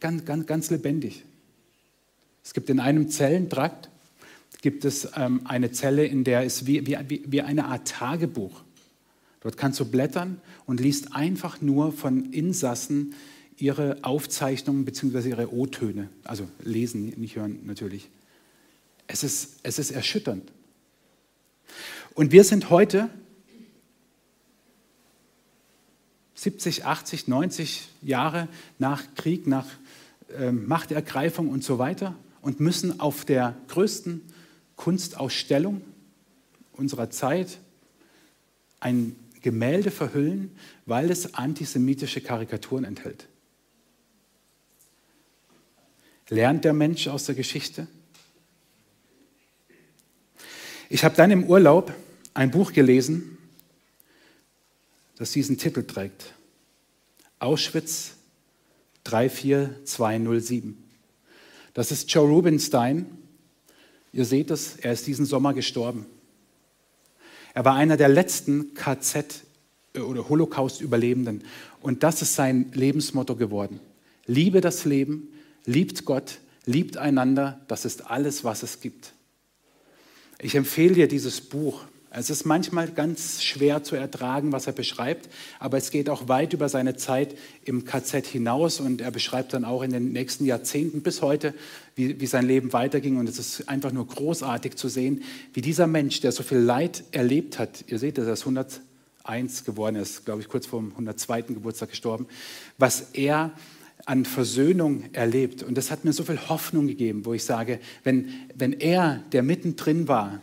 ganz, 0.00 0.24
ganz, 0.24 0.46
ganz 0.46 0.70
lebendig. 0.70 1.24
Es 2.42 2.54
gibt 2.54 2.70
in 2.70 2.80
einem 2.80 3.08
Zellentrakt 3.10 3.90
gibt 4.62 4.84
es 4.84 5.08
ähm, 5.16 5.42
eine 5.44 5.72
Zelle, 5.72 6.04
in 6.04 6.24
der 6.24 6.44
es 6.44 6.66
wie, 6.66 6.86
wie, 6.86 7.22
wie 7.26 7.42
eine 7.42 7.66
Art 7.66 7.88
Tagebuch 7.88 8.62
Dort 9.40 9.56
kannst 9.56 9.80
du 9.80 9.86
blättern 9.86 10.40
und 10.66 10.80
liest 10.80 11.14
einfach 11.14 11.60
nur 11.60 11.92
von 11.92 12.32
Insassen 12.32 13.14
ihre 13.56 13.98
Aufzeichnungen 14.02 14.84
bzw. 14.84 15.30
ihre 15.30 15.52
O-Töne. 15.52 16.08
Also 16.24 16.48
lesen, 16.62 17.08
nicht 17.16 17.36
hören 17.36 17.60
natürlich. 17.64 18.10
Es 19.06 19.24
ist, 19.24 19.56
es 19.62 19.78
ist 19.78 19.90
erschütternd. 19.90 20.50
Und 22.14 22.32
wir 22.32 22.44
sind 22.44 22.70
heute 22.70 23.08
70, 26.34 26.86
80, 26.86 27.28
90 27.28 27.88
Jahre 28.02 28.48
nach 28.78 29.02
Krieg, 29.14 29.46
nach 29.46 29.66
äh, 30.38 30.52
Machtergreifung 30.52 31.50
und 31.50 31.62
so 31.62 31.78
weiter 31.78 32.14
und 32.40 32.60
müssen 32.60 33.00
auf 33.00 33.24
der 33.24 33.56
größten 33.68 34.22
Kunstausstellung 34.76 35.82
unserer 36.72 37.10
Zeit 37.10 37.58
ein 38.80 39.16
Gemälde 39.42 39.90
verhüllen, 39.90 40.56
weil 40.86 41.10
es 41.10 41.34
antisemitische 41.34 42.20
Karikaturen 42.20 42.84
enthält. 42.84 43.28
Lernt 46.28 46.64
der 46.64 46.72
Mensch 46.72 47.08
aus 47.08 47.26
der 47.26 47.34
Geschichte? 47.34 47.86
Ich 50.92 51.04
habe 51.04 51.14
dann 51.14 51.30
im 51.30 51.44
Urlaub 51.44 51.94
ein 52.34 52.50
Buch 52.50 52.72
gelesen, 52.72 53.38
das 55.16 55.30
diesen 55.30 55.56
Titel 55.56 55.84
trägt. 55.84 56.34
Auschwitz 57.38 58.14
34207. 59.04 60.76
Das 61.74 61.92
ist 61.92 62.12
Joe 62.12 62.28
Rubinstein. 62.28 63.06
Ihr 64.12 64.24
seht 64.24 64.50
es, 64.50 64.78
er 64.78 64.92
ist 64.92 65.06
diesen 65.06 65.26
Sommer 65.26 65.54
gestorben. 65.54 66.06
Er 67.54 67.64
war 67.64 67.76
einer 67.76 67.96
der 67.96 68.08
letzten 68.08 68.74
KZ- 68.74 69.42
oder 69.94 70.28
Holocaust-Überlebenden. 70.28 71.44
Und 71.80 72.02
das 72.02 72.20
ist 72.20 72.34
sein 72.34 72.72
Lebensmotto 72.74 73.36
geworden. 73.36 73.78
Liebe 74.26 74.60
das 74.60 74.84
Leben, 74.84 75.28
liebt 75.66 76.04
Gott, 76.04 76.40
liebt 76.66 76.96
einander, 76.96 77.60
das 77.68 77.84
ist 77.84 78.10
alles, 78.10 78.42
was 78.42 78.64
es 78.64 78.80
gibt. 78.80 79.12
Ich 80.42 80.54
empfehle 80.54 80.94
dir 80.94 81.08
dieses 81.08 81.42
Buch. 81.42 81.84
Es 82.12 82.30
ist 82.30 82.44
manchmal 82.44 82.90
ganz 82.90 83.42
schwer 83.42 83.84
zu 83.84 83.94
ertragen, 83.94 84.52
was 84.52 84.66
er 84.66 84.72
beschreibt, 84.72 85.28
aber 85.60 85.76
es 85.76 85.90
geht 85.90 86.08
auch 86.08 86.28
weit 86.28 86.54
über 86.54 86.68
seine 86.68 86.96
Zeit 86.96 87.36
im 87.64 87.84
KZ 87.84 88.26
hinaus 88.26 88.80
und 88.80 89.00
er 89.00 89.12
beschreibt 89.12 89.52
dann 89.52 89.64
auch 89.64 89.82
in 89.82 89.92
den 89.92 90.12
nächsten 90.12 90.44
Jahrzehnten 90.44 91.02
bis 91.02 91.22
heute, 91.22 91.54
wie, 91.94 92.20
wie 92.20 92.26
sein 92.26 92.46
Leben 92.46 92.72
weiterging 92.72 93.18
und 93.18 93.28
es 93.28 93.38
ist 93.38 93.68
einfach 93.68 93.92
nur 93.92 94.08
großartig 94.08 94.74
zu 94.74 94.88
sehen, 94.88 95.22
wie 95.52 95.60
dieser 95.60 95.86
Mensch, 95.86 96.20
der 96.20 96.32
so 96.32 96.42
viel 96.42 96.58
Leid 96.58 97.04
erlebt 97.12 97.60
hat, 97.60 97.84
ihr 97.86 98.00
seht, 98.00 98.18
er 98.18 98.26
ist 98.26 98.40
101 98.40 99.64
geworden, 99.64 99.96
ist, 99.96 100.24
glaube 100.24 100.40
ich, 100.40 100.48
kurz 100.48 100.66
vor 100.66 100.80
dem 100.80 100.90
102. 100.92 101.42
Geburtstag 101.42 101.90
gestorben, 101.90 102.26
was 102.76 103.10
er 103.12 103.52
an 104.06 104.24
Versöhnung 104.24 105.04
erlebt. 105.12 105.62
Und 105.62 105.76
das 105.76 105.90
hat 105.90 106.04
mir 106.04 106.12
so 106.12 106.24
viel 106.24 106.48
Hoffnung 106.48 106.86
gegeben, 106.86 107.24
wo 107.24 107.34
ich 107.34 107.44
sage, 107.44 107.80
wenn, 108.04 108.28
wenn 108.54 108.72
er, 108.72 109.22
der 109.32 109.42
mittendrin 109.42 110.08
war, 110.08 110.40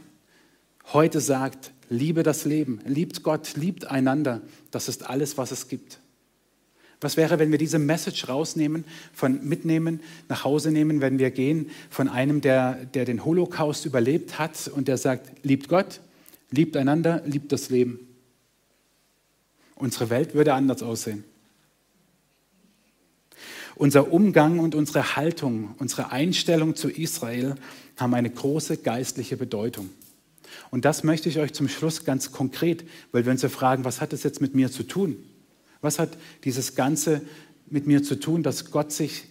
heute 0.93 1.19
sagt, 1.21 1.71
liebe 1.89 2.23
das 2.23 2.45
Leben, 2.45 2.79
liebt 2.85 3.23
Gott, 3.23 3.55
liebt 3.55 3.85
einander, 3.85 4.41
das 4.71 4.87
ist 4.87 5.09
alles, 5.09 5.37
was 5.37 5.51
es 5.51 5.67
gibt. 5.67 5.99
Was 6.99 7.15
wäre, 7.15 7.37
wenn 7.37 7.51
wir 7.51 7.59
diese 7.59 7.77
Message 7.77 8.27
rausnehmen, 8.27 8.83
von 9.13 9.47
mitnehmen, 9.47 10.01
nach 10.29 10.43
Hause 10.43 10.71
nehmen, 10.71 10.99
wenn 10.99 11.19
wir 11.19 11.29
gehen 11.29 11.69
von 11.89 12.09
einem, 12.09 12.41
der, 12.41 12.85
der 12.85 13.05
den 13.05 13.23
Holocaust 13.23 13.85
überlebt 13.85 14.39
hat 14.39 14.67
und 14.67 14.87
der 14.87 14.97
sagt, 14.97 15.45
liebt 15.45 15.67
Gott, 15.67 16.01
liebt 16.49 16.75
einander, 16.75 17.21
liebt 17.25 17.51
das 17.51 17.69
Leben. 17.69 17.99
Unsere 19.75 20.09
Welt 20.09 20.33
würde 20.33 20.55
anders 20.55 20.81
aussehen. 20.81 21.23
Unser 23.77 24.11
Umgang 24.11 24.57
und 24.57 24.73
unsere 24.73 25.15
Haltung, 25.15 25.75
unsere 25.77 26.11
Einstellung 26.11 26.75
zu 26.75 26.89
Israel 26.89 27.53
haben 27.95 28.15
eine 28.15 28.31
große 28.31 28.77
geistliche 28.77 29.37
Bedeutung. 29.37 29.91
Und 30.71 30.83
das 30.83 31.03
möchte 31.03 31.29
ich 31.29 31.37
euch 31.37 31.53
zum 31.53 31.69
Schluss 31.69 32.03
ganz 32.03 32.31
konkret, 32.31 32.85
weil 33.11 33.25
wir 33.25 33.31
uns 33.31 33.43
ja 33.43 33.49
fragen, 33.49 33.85
was 33.85 34.01
hat 34.01 34.13
das 34.13 34.23
jetzt 34.23 34.41
mit 34.41 34.55
mir 34.55 34.71
zu 34.71 34.81
tun? 34.81 35.17
Was 35.81 35.99
hat 35.99 36.17
dieses 36.43 36.73
Ganze 36.73 37.21
mit 37.69 37.85
mir 37.85 38.01
zu 38.01 38.19
tun, 38.19 38.41
dass 38.41 38.71
Gott 38.71 38.91
sich 38.91 39.25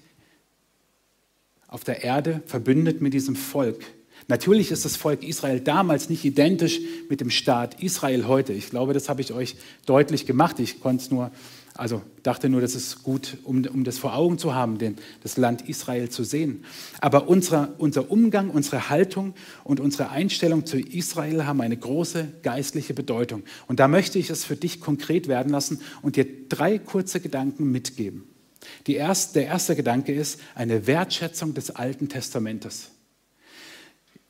auf 1.66 1.82
der 1.82 2.04
Erde 2.04 2.40
verbündet 2.46 3.00
mit 3.00 3.14
diesem 3.14 3.34
Volk? 3.34 3.82
Natürlich 4.28 4.70
ist 4.70 4.84
das 4.84 4.94
Volk 4.94 5.24
Israel 5.24 5.58
damals 5.58 6.08
nicht 6.08 6.24
identisch 6.24 6.80
mit 7.08 7.20
dem 7.20 7.30
Staat 7.30 7.82
Israel 7.82 8.28
heute. 8.28 8.52
Ich 8.52 8.70
glaube, 8.70 8.92
das 8.92 9.08
habe 9.08 9.22
ich 9.22 9.32
euch 9.32 9.56
deutlich 9.86 10.24
gemacht. 10.24 10.60
Ich 10.60 10.80
konnte 10.80 11.02
es 11.02 11.10
nur 11.10 11.32
also 11.78 12.02
dachte 12.22 12.48
nur, 12.48 12.60
das 12.60 12.74
ist 12.74 13.02
gut, 13.02 13.36
um, 13.44 13.64
um 13.66 13.84
das 13.84 13.98
vor 13.98 14.14
Augen 14.14 14.38
zu 14.38 14.54
haben, 14.54 14.78
den, 14.78 14.96
das 15.22 15.36
Land 15.36 15.68
Israel 15.68 16.08
zu 16.08 16.24
sehen. 16.24 16.64
Aber 17.00 17.28
unsere, 17.28 17.74
unser 17.78 18.10
Umgang, 18.10 18.50
unsere 18.50 18.88
Haltung 18.88 19.34
und 19.64 19.80
unsere 19.80 20.10
Einstellung 20.10 20.66
zu 20.66 20.78
Israel 20.78 21.44
haben 21.46 21.60
eine 21.60 21.76
große 21.76 22.28
geistliche 22.42 22.94
Bedeutung. 22.94 23.42
Und 23.66 23.80
da 23.80 23.88
möchte 23.88 24.18
ich 24.18 24.30
es 24.30 24.44
für 24.44 24.56
dich 24.56 24.80
konkret 24.80 25.28
werden 25.28 25.52
lassen 25.52 25.80
und 26.02 26.16
dir 26.16 26.26
drei 26.48 26.78
kurze 26.78 27.20
Gedanken 27.20 27.70
mitgeben. 27.70 28.24
Erste, 28.86 29.34
der 29.34 29.46
erste 29.46 29.76
Gedanke 29.76 30.12
ist 30.12 30.40
eine 30.54 30.86
Wertschätzung 30.86 31.54
des 31.54 31.70
Alten 31.70 32.08
Testamentes. 32.08 32.90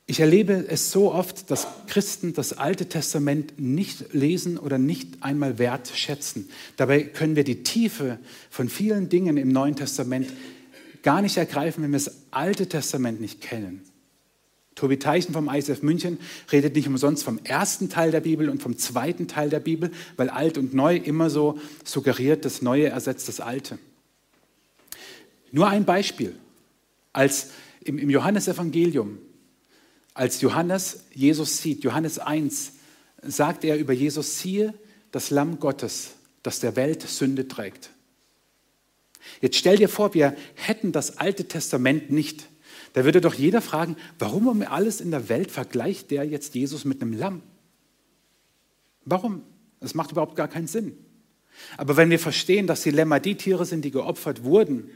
Ich 0.08 0.20
erlebe 0.20 0.66
es 0.68 0.92
so 0.92 1.12
oft, 1.12 1.50
dass 1.50 1.66
Christen 1.88 2.32
das 2.32 2.52
Alte 2.52 2.88
Testament 2.88 3.58
nicht 3.58 4.14
lesen 4.14 4.56
oder 4.56 4.78
nicht 4.78 5.20
einmal 5.20 5.58
wertschätzen. 5.58 6.48
Dabei 6.76 7.02
können 7.02 7.34
wir 7.34 7.42
die 7.42 7.64
Tiefe 7.64 8.18
von 8.48 8.68
vielen 8.68 9.08
Dingen 9.08 9.36
im 9.36 9.48
Neuen 9.48 9.74
Testament 9.74 10.32
gar 11.02 11.22
nicht 11.22 11.36
ergreifen, 11.36 11.82
wenn 11.82 11.90
wir 11.90 11.98
das 11.98 12.14
Alte 12.30 12.68
Testament 12.68 13.20
nicht 13.20 13.40
kennen. 13.40 13.82
Tobi 14.76 14.98
Teichen 14.98 15.32
vom 15.32 15.48
ISF 15.48 15.82
München 15.82 16.18
redet 16.52 16.76
nicht 16.76 16.86
umsonst 16.86 17.24
vom 17.24 17.40
ersten 17.42 17.88
Teil 17.88 18.10
der 18.10 18.20
Bibel 18.20 18.48
und 18.48 18.62
vom 18.62 18.76
zweiten 18.76 19.26
Teil 19.26 19.48
der 19.48 19.58
Bibel, 19.58 19.90
weil 20.16 20.28
alt 20.28 20.58
und 20.58 20.74
neu 20.74 20.96
immer 20.96 21.30
so 21.30 21.58
suggeriert, 21.82 22.44
das 22.44 22.62
Neue 22.62 22.88
ersetzt 22.88 23.26
das 23.26 23.40
Alte. 23.40 23.78
Nur 25.50 25.68
ein 25.68 25.84
Beispiel. 25.84 26.36
Als 27.12 27.50
im, 27.82 28.10
Johannesevangelium 28.10 29.18
als 30.16 30.40
Johannes 30.40 31.04
Jesus 31.12 31.58
sieht, 31.58 31.84
Johannes 31.84 32.18
1, 32.18 32.72
sagt 33.22 33.64
er 33.64 33.78
über 33.78 33.92
Jesus, 33.92 34.38
siehe 34.38 34.72
das 35.12 35.30
Lamm 35.30 35.60
Gottes, 35.60 36.14
das 36.42 36.60
der 36.60 36.74
Welt 36.74 37.02
Sünde 37.02 37.48
trägt. 37.48 37.90
Jetzt 39.40 39.56
stell 39.56 39.76
dir 39.76 39.88
vor, 39.88 40.14
wir 40.14 40.34
hätten 40.54 40.92
das 40.92 41.18
Alte 41.18 41.46
Testament 41.46 42.10
nicht. 42.10 42.48
Da 42.94 43.04
würde 43.04 43.20
doch 43.20 43.34
jeder 43.34 43.60
fragen, 43.60 43.96
warum 44.18 44.46
um 44.46 44.62
alles 44.62 45.00
in 45.02 45.10
der 45.10 45.28
Welt 45.28 45.50
vergleicht 45.50 46.10
der 46.10 46.24
jetzt 46.24 46.54
Jesus 46.54 46.84
mit 46.84 47.02
einem 47.02 47.12
Lamm? 47.12 47.42
Warum? 49.04 49.42
Das 49.80 49.94
macht 49.94 50.12
überhaupt 50.12 50.36
gar 50.36 50.48
keinen 50.48 50.66
Sinn. 50.66 50.96
Aber 51.76 51.96
wenn 51.96 52.08
wir 52.10 52.18
verstehen, 52.18 52.66
dass 52.66 52.82
die 52.82 52.90
Lämmer 52.90 53.20
die 53.20 53.36
Tiere 53.36 53.66
sind, 53.66 53.84
die 53.84 53.90
geopfert 53.90 54.44
wurden 54.44 54.90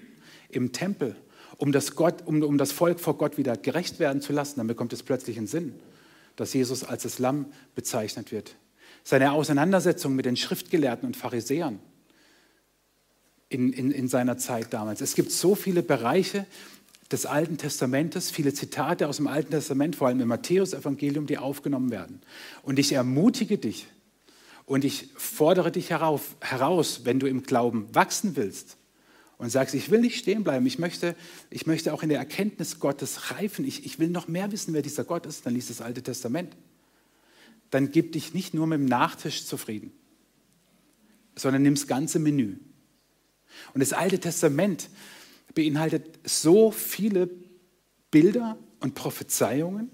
im 0.49 0.73
Tempel 0.73 1.15
um 1.61 1.73
das, 1.73 1.95
Gott, 1.95 2.27
um, 2.27 2.43
um 2.43 2.57
das 2.57 2.73
Volk 2.73 3.01
vor 3.01 3.19
Gott 3.19 3.37
wieder 3.37 3.55
gerecht 3.55 3.99
werden 3.99 4.23
zu 4.23 4.33
lassen, 4.33 4.55
dann 4.57 4.67
bekommt 4.67 4.95
es 4.95 5.03
plötzlich 5.03 5.37
einen 5.37 5.47
Sinn, 5.47 5.75
dass 6.37 6.55
Jesus 6.55 6.85
als 6.85 7.03
das 7.03 7.19
Lamm 7.19 7.47
bezeichnet 7.75 8.33
wird. 8.33 8.57
Seine 9.05 9.33
Auseinandersetzung 9.33 10.17
mit 10.17 10.25
den 10.25 10.37
Schriftgelehrten 10.37 11.07
und 11.07 11.19
Pharisäern 11.19 11.79
in, 13.51 13.75
in, 13.75 13.91
in 13.91 14.09
seiner 14.09 14.39
Zeit 14.39 14.73
damals. 14.73 15.03
Es 15.03 15.15
gibt 15.15 15.31
so 15.33 15.55
viele 15.55 15.83
Bereiche, 15.83 16.47
des 17.13 17.27
Alten 17.27 17.59
Testamentes, 17.59 18.31
viele 18.31 18.55
Zitate 18.55 19.09
aus 19.09 19.17
dem 19.17 19.27
Alten 19.27 19.51
Testament, 19.51 19.97
vor 19.97 20.07
allem 20.07 20.21
im 20.21 20.29
Matthäus-Evangelium, 20.29 21.27
die 21.27 21.39
aufgenommen 21.39 21.91
werden. 21.91 22.23
Und 22.63 22.79
ich 22.79 22.93
ermutige 22.93 23.59
dich 23.59 23.89
und 24.65 24.85
ich 24.85 25.09
fordere 25.17 25.73
dich 25.73 25.91
herauf, 25.91 26.37
heraus, 26.41 27.01
wenn 27.03 27.19
du 27.19 27.27
im 27.27 27.43
Glauben 27.43 27.93
wachsen 27.93 28.37
willst 28.37 28.77
und 29.41 29.49
sagst, 29.49 29.75
ich 29.75 29.91
will 29.91 30.01
nicht 30.03 30.19
stehen 30.19 30.45
bleiben, 30.45 30.67
ich 30.67 30.79
möchte, 30.79 31.17
ich 31.49 31.67
möchte 31.67 31.95
auch 31.95 32.03
in 32.03 32.11
der 32.11 32.19
Erkenntnis 32.19 32.79
Gottes 32.79 33.31
reifen, 33.31 33.67
ich, 33.67 33.87
ich 33.87 33.99
will 33.99 34.11
noch 34.11 34.29
mehr 34.29 34.53
wissen, 34.53 34.75
wer 34.75 34.83
dieser 34.83 35.03
Gott 35.03 35.25
ist, 35.25 35.47
dann 35.47 35.55
liest 35.55 35.71
das 35.71 35.81
Alte 35.81 36.03
Testament. 36.03 36.55
Dann 37.71 37.91
gib 37.91 38.13
dich 38.13 38.35
nicht 38.35 38.53
nur 38.53 38.67
mit 38.67 38.79
dem 38.79 38.85
Nachtisch 38.85 39.47
zufrieden, 39.47 39.93
sondern 41.37 41.63
nimm 41.63 41.75
das 41.75 41.87
ganze 41.87 42.19
Menü. 42.19 42.57
Und 43.73 43.81
das 43.81 43.95
Alte 43.95 44.21
Testament 44.21 44.91
beinhaltet 45.55 46.19
so 46.23 46.71
viele 46.71 47.31
Bilder 48.11 48.59
und 48.81 48.95
Prophezeiungen. 48.95 49.91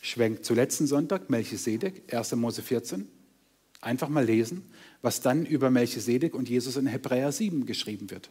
Schwenkt 0.00 0.44
zu 0.44 0.52
letzten 0.54 0.88
Sonntag, 0.88 1.30
Melchisedek, 1.30 2.12
1. 2.12 2.34
Mose 2.34 2.62
14. 2.62 3.06
Einfach 3.80 4.08
mal 4.08 4.24
lesen, 4.24 4.64
was 5.02 5.20
dann 5.20 5.46
über 5.46 5.70
Melchisedek 5.70 6.34
und 6.34 6.48
Jesus 6.48 6.76
in 6.76 6.86
Hebräer 6.86 7.32
7 7.32 7.66
geschrieben 7.66 8.10
wird. 8.10 8.30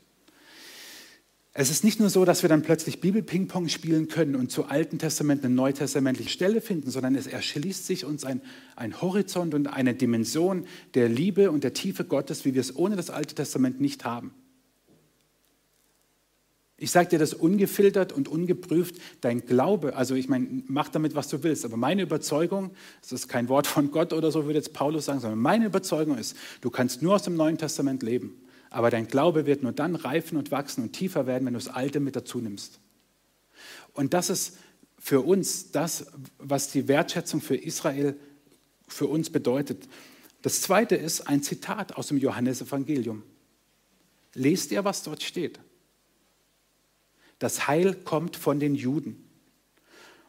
Es 1.57 1.69
ist 1.69 1.85
nicht 1.85 2.01
nur 2.01 2.09
so, 2.09 2.25
dass 2.25 2.41
wir 2.41 2.49
dann 2.49 2.63
plötzlich 2.63 2.99
Bibel-Ping-Pong 2.99 3.69
spielen 3.69 4.09
können 4.09 4.35
und 4.35 4.51
zu 4.51 4.65
Alten 4.65 4.99
Testament 4.99 5.45
eine 5.45 5.55
neutestamentliche 5.55 6.29
Stelle 6.29 6.59
finden, 6.59 6.91
sondern 6.91 7.15
es 7.15 7.27
erschließt 7.27 7.85
sich 7.85 8.03
uns 8.03 8.25
ein, 8.25 8.41
ein 8.75 9.01
Horizont 9.01 9.53
und 9.53 9.67
eine 9.67 9.95
Dimension 9.95 10.67
der 10.95 11.07
Liebe 11.07 11.51
und 11.51 11.63
der 11.63 11.71
Tiefe 11.71 12.03
Gottes, 12.03 12.43
wie 12.43 12.55
wir 12.55 12.59
es 12.59 12.75
ohne 12.75 12.97
das 12.97 13.09
Alte 13.09 13.35
Testament 13.35 13.79
nicht 13.79 14.03
haben. 14.03 14.33
Ich 16.77 16.91
sage 16.91 17.09
dir 17.09 17.19
das 17.19 17.33
ungefiltert 17.33 18.11
und 18.11 18.27
ungeprüft, 18.27 18.95
dein 19.21 19.45
Glaube, 19.45 19.95
also 19.95 20.13
ich 20.13 20.27
meine, 20.27 20.63
mach 20.67 20.89
damit, 20.89 21.15
was 21.15 21.29
du 21.29 21.41
willst, 21.41 21.63
aber 21.63 21.77
meine 21.77 22.01
Überzeugung, 22.01 22.71
das 23.01 23.13
ist 23.13 23.29
kein 23.29 23.47
Wort 23.47 23.65
von 23.65 23.91
Gott 23.91 24.11
oder 24.11 24.29
so, 24.29 24.45
würde 24.45 24.59
jetzt 24.59 24.73
Paulus 24.73 25.05
sagen, 25.05 25.21
sondern 25.21 25.39
meine 25.39 25.67
Überzeugung 25.67 26.17
ist, 26.17 26.35
du 26.59 26.69
kannst 26.69 27.01
nur 27.01 27.15
aus 27.15 27.23
dem 27.23 27.35
Neuen 27.35 27.57
Testament 27.57 28.03
leben, 28.03 28.41
aber 28.69 28.89
dein 28.89 29.07
Glaube 29.07 29.45
wird 29.45 29.63
nur 29.63 29.71
dann 29.71 29.95
reifen 29.95 30.37
und 30.37 30.51
wachsen 30.51 30.83
und 30.83 30.91
tiefer 30.91 31.27
werden, 31.27 31.45
wenn 31.45 31.53
du 31.53 31.59
das 31.59 31.69
Alte 31.69 32.01
mit 32.01 32.17
dazu 32.17 32.39
nimmst. 32.39 32.81
Und 33.93 34.13
das 34.13 34.29
ist 34.29 34.57
für 34.99 35.21
uns 35.21 35.71
das, 35.71 36.07
was 36.39 36.71
die 36.71 36.89
Wertschätzung 36.89 37.39
für 37.39 37.55
Israel 37.55 38.17
für 38.87 39.07
uns 39.07 39.29
bedeutet. 39.29 39.87
Das 40.41 40.61
zweite 40.61 40.95
ist 40.95 41.21
ein 41.21 41.41
Zitat 41.41 41.95
aus 41.95 42.07
dem 42.07 42.17
Johannesevangelium. 42.17 43.23
Lest 44.33 44.71
ihr, 44.71 44.83
was 44.83 45.03
dort 45.03 45.23
steht? 45.23 45.59
Das 47.39 47.67
Heil 47.67 47.93
kommt 47.93 48.35
von 48.35 48.59
den 48.59 48.75
Juden. 48.75 49.23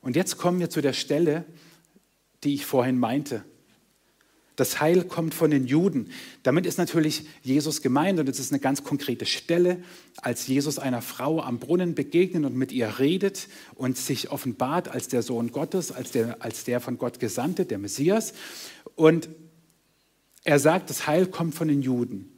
Und 0.01 0.16
jetzt 0.16 0.37
kommen 0.38 0.61
wir 0.61 0.71
zu 0.71 0.81
der 0.81 0.92
Stelle, 0.92 1.45
die 2.45 2.55
ich 2.55 2.66
vorhin 2.66 2.99
meinte. 2.99 3.45
Das 4.57 4.81
Heil 4.81 5.05
kommt 5.05 5.35
von 5.35 5.51
den 5.51 5.66
Juden. 5.66 6.11
Damit 6.42 6.64
ist 6.64 6.79
natürlich 6.79 7.27
Jesus 7.42 7.83
gemeint 7.83 8.19
und 8.19 8.29
es 8.29 8.38
ist 8.38 8.53
eine 8.53 8.61
ganz 8.61 8.85
konkrete 8.85 9.27
Stelle, 9.27 9.83
als 10.16 10.47
Jesus 10.47 10.79
einer 10.79 11.03
Frau 11.03 11.42
am 11.42 11.59
Brunnen 11.59 11.95
begegnet 11.95 12.45
und 12.47 12.57
mit 12.57 12.73
ihr 12.73 12.99
redet 12.99 13.49
und 13.75 13.99
sich 13.99 14.31
offenbart 14.31 14.88
als 14.88 15.09
der 15.09 15.23
Sohn 15.23 15.53
Gottes, 15.53 15.92
als 15.92 16.11
der, 16.11 16.42
als 16.42 16.64
der 16.64 16.81
von 16.81 16.97
Gott 16.97 17.21
Gesandte, 17.21 17.66
der 17.66 17.79
Messias. 17.79 18.33
Und 18.95 19.29
er 20.42 20.59
sagt, 20.59 20.88
das 20.88 21.07
Heil 21.07 21.27
kommt 21.27 21.55
von 21.55 21.69
den 21.69 21.83
Juden. 21.83 22.33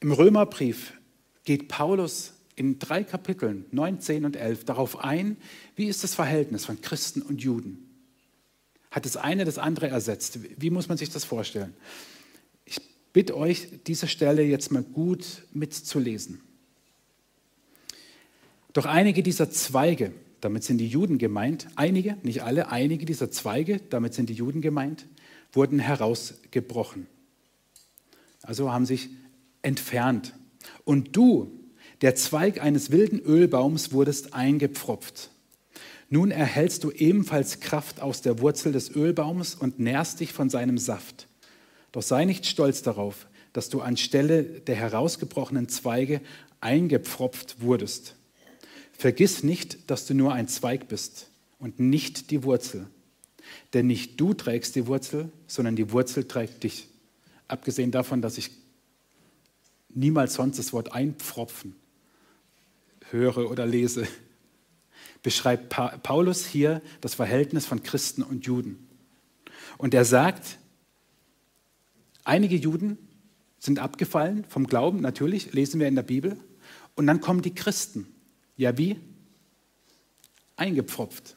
Im 0.00 0.12
Römerbrief 0.12 0.92
geht 1.44 1.68
Paulus 1.68 2.34
in 2.56 2.78
drei 2.78 3.04
Kapiteln, 3.04 3.64
9, 3.70 4.00
10 4.00 4.24
und 4.24 4.36
11, 4.36 4.64
darauf 4.64 5.02
ein, 5.02 5.36
wie 5.76 5.86
ist 5.86 6.04
das 6.04 6.14
Verhältnis 6.14 6.66
von 6.66 6.80
Christen 6.80 7.22
und 7.22 7.42
Juden. 7.42 7.90
Hat 8.90 9.04
das 9.04 9.16
eine 9.16 9.44
das 9.44 9.58
andere 9.58 9.88
ersetzt? 9.88 10.40
Wie 10.60 10.70
muss 10.70 10.88
man 10.88 10.98
sich 10.98 11.10
das 11.10 11.24
vorstellen? 11.24 11.74
Ich 12.64 12.80
bitte 13.12 13.36
euch, 13.36 13.68
diese 13.86 14.08
Stelle 14.08 14.42
jetzt 14.42 14.72
mal 14.72 14.82
gut 14.82 15.44
mitzulesen. 15.52 16.40
Doch 18.72 18.86
einige 18.86 19.22
dieser 19.22 19.50
Zweige, 19.50 20.12
damit 20.40 20.64
sind 20.64 20.78
die 20.78 20.88
Juden 20.88 21.18
gemeint, 21.18 21.68
einige, 21.76 22.16
nicht 22.22 22.42
alle, 22.42 22.70
einige 22.70 23.04
dieser 23.04 23.30
Zweige, 23.30 23.80
damit 23.90 24.14
sind 24.14 24.28
die 24.28 24.34
Juden 24.34 24.60
gemeint, 24.60 25.06
wurden 25.52 25.78
herausgebrochen. 25.78 27.06
Also 28.42 28.72
haben 28.72 28.86
sich 28.86 29.10
entfernt 29.62 30.34
und 30.84 31.16
du, 31.16 31.50
der 32.02 32.14
Zweig 32.14 32.62
eines 32.62 32.90
wilden 32.90 33.20
Ölbaums, 33.20 33.92
wurdest 33.92 34.34
eingepfropft. 34.34 35.30
Nun 36.08 36.30
erhältst 36.30 36.82
du 36.84 36.90
ebenfalls 36.90 37.60
Kraft 37.60 38.00
aus 38.00 38.20
der 38.20 38.40
Wurzel 38.40 38.72
des 38.72 38.94
Ölbaums 38.94 39.54
und 39.54 39.78
nährst 39.78 40.20
dich 40.20 40.32
von 40.32 40.50
seinem 40.50 40.76
Saft. 40.76 41.28
Doch 41.92 42.02
sei 42.02 42.24
nicht 42.24 42.46
stolz 42.46 42.82
darauf, 42.82 43.28
dass 43.52 43.68
du 43.68 43.80
anstelle 43.80 44.42
der 44.42 44.76
herausgebrochenen 44.76 45.68
Zweige 45.68 46.20
eingepfropft 46.60 47.60
wurdest. 47.60 48.16
Vergiss 48.92 49.42
nicht, 49.42 49.90
dass 49.90 50.06
du 50.06 50.14
nur 50.14 50.32
ein 50.32 50.48
Zweig 50.48 50.88
bist 50.88 51.28
und 51.58 51.80
nicht 51.80 52.30
die 52.30 52.42
Wurzel. 52.42 52.86
Denn 53.72 53.86
nicht 53.86 54.20
du 54.20 54.34
trägst 54.34 54.74
die 54.76 54.86
Wurzel, 54.86 55.30
sondern 55.46 55.76
die 55.76 55.92
Wurzel 55.92 56.24
trägt 56.24 56.64
dich. 56.64 56.88
Abgesehen 57.48 57.90
davon, 57.90 58.20
dass 58.20 58.38
ich 58.38 58.50
niemals 59.94 60.34
sonst 60.34 60.58
das 60.58 60.72
Wort 60.72 60.92
einpfropfen 60.92 61.76
höre 63.10 63.50
oder 63.50 63.66
lese, 63.66 64.06
beschreibt 65.22 65.68
Paulus 66.02 66.46
hier 66.46 66.80
das 67.00 67.14
Verhältnis 67.14 67.66
von 67.66 67.82
Christen 67.82 68.22
und 68.22 68.46
Juden. 68.46 68.88
Und 69.78 69.94
er 69.94 70.04
sagt, 70.04 70.58
einige 72.24 72.56
Juden 72.56 72.98
sind 73.58 73.78
abgefallen 73.78 74.44
vom 74.48 74.66
Glauben, 74.66 75.00
natürlich, 75.00 75.52
lesen 75.52 75.80
wir 75.80 75.88
in 75.88 75.94
der 75.94 76.02
Bibel. 76.02 76.36
Und 76.94 77.06
dann 77.06 77.20
kommen 77.20 77.42
die 77.42 77.54
Christen. 77.54 78.06
Ja, 78.56 78.76
wie? 78.78 78.98
Eingepfropft. 80.56 81.36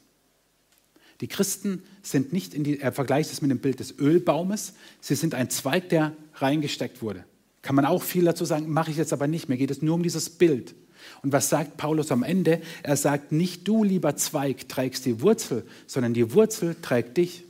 Die 1.21 1.27
Christen 1.27 1.83
sind 2.01 2.33
nicht 2.33 2.53
in 2.53 2.63
die, 2.63 2.79
er 2.79 2.91
vergleicht 2.91 3.31
es 3.31 3.41
mit 3.41 3.51
dem 3.51 3.59
Bild 3.59 3.79
des 3.79 3.97
Ölbaumes, 3.97 4.73
sie 4.99 5.15
sind 5.15 5.35
ein 5.35 5.49
Zweig, 5.49 5.89
der 5.89 6.15
reingesteckt 6.35 7.01
wurde. 7.01 7.25
Kann 7.63 7.76
man 7.76 7.86
auch 7.86 8.04
viel 8.04 8.26
dazu 8.26 8.45
sagen, 8.45 8.71
mache 8.71 8.91
ich 8.91 8.97
jetzt 8.97 9.13
aber 9.13 9.26
nicht. 9.26 9.49
Mir 9.49 9.58
geht 9.58 9.71
es 9.71 9.82
nur 9.82 9.95
um 9.95 10.04
dieses 10.04 10.30
Bild. 10.30 10.76
Und 11.23 11.32
was 11.32 11.49
sagt 11.49 11.78
Paulus 11.78 12.12
am 12.12 12.21
Ende? 12.21 12.62
Er 12.84 12.97
sagt, 12.97 13.32
nicht 13.32 13.67
du, 13.67 13.84
lieber 13.84 14.15
Zweig, 14.15 14.69
trägst 14.69 15.06
die 15.06 15.21
Wurzel, 15.21 15.65
sondern 15.88 16.13
die 16.13 16.34
Wurzel 16.34 16.76
trägt 16.82 17.17
dich. 17.17 17.45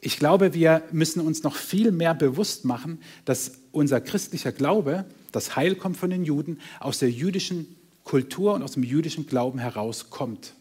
Ich 0.00 0.18
glaube, 0.18 0.52
wir 0.52 0.82
müssen 0.92 1.20
uns 1.20 1.42
noch 1.42 1.56
viel 1.56 1.90
mehr 1.90 2.14
bewusst 2.14 2.64
machen, 2.64 3.00
dass 3.24 3.52
unser 3.72 4.00
christlicher 4.00 4.52
Glaube, 4.52 5.04
das 5.32 5.56
Heil 5.56 5.74
kommt 5.74 5.96
von 5.96 6.10
den 6.10 6.24
Juden, 6.24 6.60
aus 6.80 6.98
der 6.98 7.10
jüdischen 7.10 7.76
Kultur 8.04 8.54
und 8.54 8.62
aus 8.62 8.72
dem 8.72 8.84
jüdischen 8.84 9.26
Glauben 9.26 9.58
herauskommt. 9.58 10.54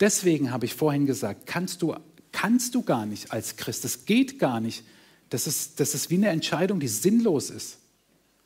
Deswegen 0.00 0.50
habe 0.50 0.66
ich 0.66 0.74
vorhin 0.74 1.06
gesagt, 1.06 1.46
kannst 1.46 1.82
du, 1.82 1.94
kannst 2.30 2.74
du 2.74 2.82
gar 2.82 3.06
nicht 3.06 3.32
als 3.32 3.56
Christ, 3.56 3.84
es 3.84 4.04
geht 4.04 4.38
gar 4.38 4.60
nicht, 4.60 4.84
das 5.32 5.46
ist, 5.46 5.80
das 5.80 5.94
ist 5.94 6.10
wie 6.10 6.16
eine 6.16 6.28
Entscheidung, 6.28 6.78
die 6.78 6.88
sinnlos 6.88 7.48
ist. 7.48 7.78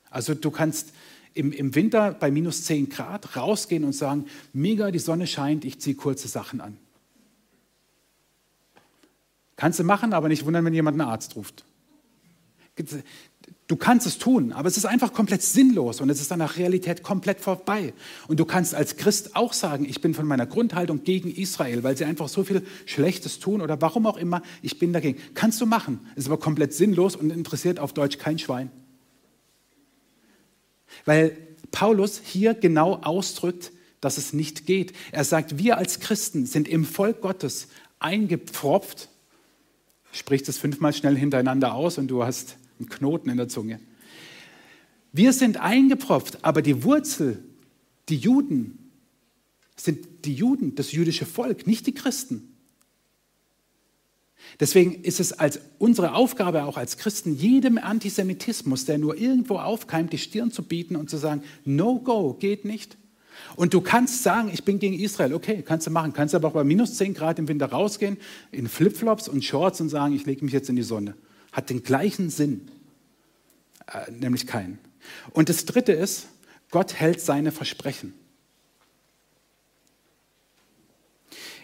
Also 0.09 0.33
du 0.33 0.51
kannst 0.51 0.93
im, 1.33 1.51
im 1.51 1.75
Winter 1.75 2.13
bei 2.13 2.31
minus 2.31 2.63
10 2.63 2.87
Grad 2.87 3.35
rausgehen 3.35 3.83
und 3.83 3.91
sagen, 3.91 4.25
mega, 4.53 4.89
die 4.89 4.99
Sonne 4.99 5.27
scheint, 5.27 5.65
ich 5.65 5.81
ziehe 5.81 5.97
kurze 5.97 6.29
Sachen 6.29 6.61
an. 6.61 6.77
Kannst 9.57 9.79
du 9.79 9.83
machen, 9.83 10.13
aber 10.13 10.29
nicht 10.29 10.45
wundern, 10.45 10.63
wenn 10.63 10.73
jemand 10.73 10.99
einen 10.99 11.09
Arzt 11.09 11.35
ruft. 11.35 11.65
Du 13.67 13.75
kannst 13.75 14.07
es 14.07 14.17
tun, 14.17 14.53
aber 14.53 14.69
es 14.69 14.77
ist 14.77 14.85
einfach 14.85 15.11
komplett 15.11 15.43
sinnlos 15.43 15.99
und 15.99 16.09
es 16.09 16.21
ist 16.21 16.31
dann 16.31 16.39
nach 16.39 16.55
Realität 16.55 17.03
komplett 17.03 17.41
vorbei. 17.41 17.93
Und 18.29 18.39
du 18.39 18.45
kannst 18.45 18.73
als 18.73 18.95
Christ 18.95 19.35
auch 19.35 19.51
sagen, 19.51 19.83
ich 19.83 19.99
bin 19.99 20.13
von 20.13 20.25
meiner 20.25 20.45
Grundhaltung 20.45 21.03
gegen 21.03 21.29
Israel, 21.29 21.83
weil 21.83 21.97
sie 21.97 22.05
einfach 22.05 22.29
so 22.29 22.45
viel 22.45 22.65
Schlechtes 22.85 23.39
tun 23.39 23.61
oder 23.61 23.81
warum 23.81 24.05
auch 24.05 24.15
immer, 24.15 24.41
ich 24.61 24.79
bin 24.79 24.93
dagegen. 24.93 25.21
Kannst 25.33 25.59
du 25.59 25.65
machen, 25.65 25.99
ist 26.15 26.27
aber 26.27 26.39
komplett 26.39 26.73
sinnlos 26.73 27.17
und 27.17 27.29
interessiert 27.29 27.77
auf 27.77 27.91
Deutsch 27.91 28.17
kein 28.17 28.39
Schwein. 28.39 28.71
Weil 31.03 31.37
Paulus 31.71 32.21
hier 32.23 32.53
genau 32.53 32.95
ausdrückt, 32.95 33.73
dass 33.99 34.17
es 34.17 34.31
nicht 34.31 34.65
geht. 34.65 34.93
Er 35.11 35.25
sagt, 35.25 35.57
wir 35.57 35.77
als 35.77 35.99
Christen 35.99 36.45
sind 36.45 36.69
im 36.69 36.85
Volk 36.85 37.19
Gottes 37.19 37.67
eingepfropft, 37.99 39.09
spricht 40.13 40.47
es 40.47 40.57
fünfmal 40.57 40.93
schnell 40.93 41.17
hintereinander 41.17 41.73
aus 41.73 41.97
und 41.97 42.07
du 42.07 42.23
hast 42.23 42.55
ein 42.79 42.89
Knoten 42.89 43.29
in 43.29 43.37
der 43.37 43.47
Zunge. 43.47 43.79
Wir 45.11 45.33
sind 45.33 45.57
eingepropft, 45.57 46.43
aber 46.43 46.61
die 46.61 46.83
Wurzel, 46.83 47.43
die 48.09 48.17
Juden, 48.17 48.77
sind 49.75 50.25
die 50.25 50.33
Juden, 50.33 50.75
das 50.75 50.91
jüdische 50.91 51.25
Volk, 51.25 51.67
nicht 51.67 51.87
die 51.87 51.93
Christen. 51.93 52.53
Deswegen 54.59 55.03
ist 55.03 55.19
es 55.19 55.33
als 55.33 55.59
unsere 55.77 56.13
Aufgabe 56.13 56.63
auch 56.63 56.77
als 56.77 56.97
Christen, 56.97 57.35
jedem 57.35 57.77
Antisemitismus, 57.77 58.85
der 58.85 58.97
nur 58.97 59.17
irgendwo 59.17 59.57
aufkeimt, 59.57 60.13
die 60.13 60.17
Stirn 60.17 60.51
zu 60.51 60.63
bieten 60.63 60.95
und 60.95 61.09
zu 61.09 61.17
sagen, 61.17 61.43
no 61.65 61.99
go, 61.99 62.33
geht 62.33 62.65
nicht. 62.65 62.97
Und 63.55 63.73
du 63.73 63.81
kannst 63.81 64.23
sagen, 64.23 64.49
ich 64.51 64.63
bin 64.63 64.79
gegen 64.79 64.99
Israel. 64.99 65.33
Okay, 65.33 65.63
kannst 65.63 65.85
du 65.85 65.91
machen. 65.91 66.13
Kannst 66.13 66.33
aber 66.33 66.47
auch 66.47 66.53
bei 66.53 66.63
minus 66.63 66.95
10 66.95 67.13
Grad 67.13 67.37
im 67.37 67.47
Winter 67.47 67.67
rausgehen, 67.67 68.17
in 68.51 68.67
Flipflops 68.67 69.27
und 69.27 69.43
Shorts 69.43 69.79
und 69.79 69.89
sagen, 69.89 70.15
ich 70.15 70.25
lege 70.25 70.43
mich 70.43 70.53
jetzt 70.53 70.69
in 70.69 70.75
die 70.75 70.83
Sonne. 70.83 71.15
Hat 71.57 71.71
den 71.71 71.81
gleichen 71.81 72.29
Sinn, 72.29 72.69
äh, 73.91 74.11
nämlich 74.11 74.45
keinen. 74.45 74.77
Und 75.31 75.49
das 75.49 75.65
Dritte 75.65 75.91
ist, 75.91 76.27
Gott 76.69 76.93
hält 76.93 77.19
seine 77.19 77.51
Versprechen. 77.51 78.13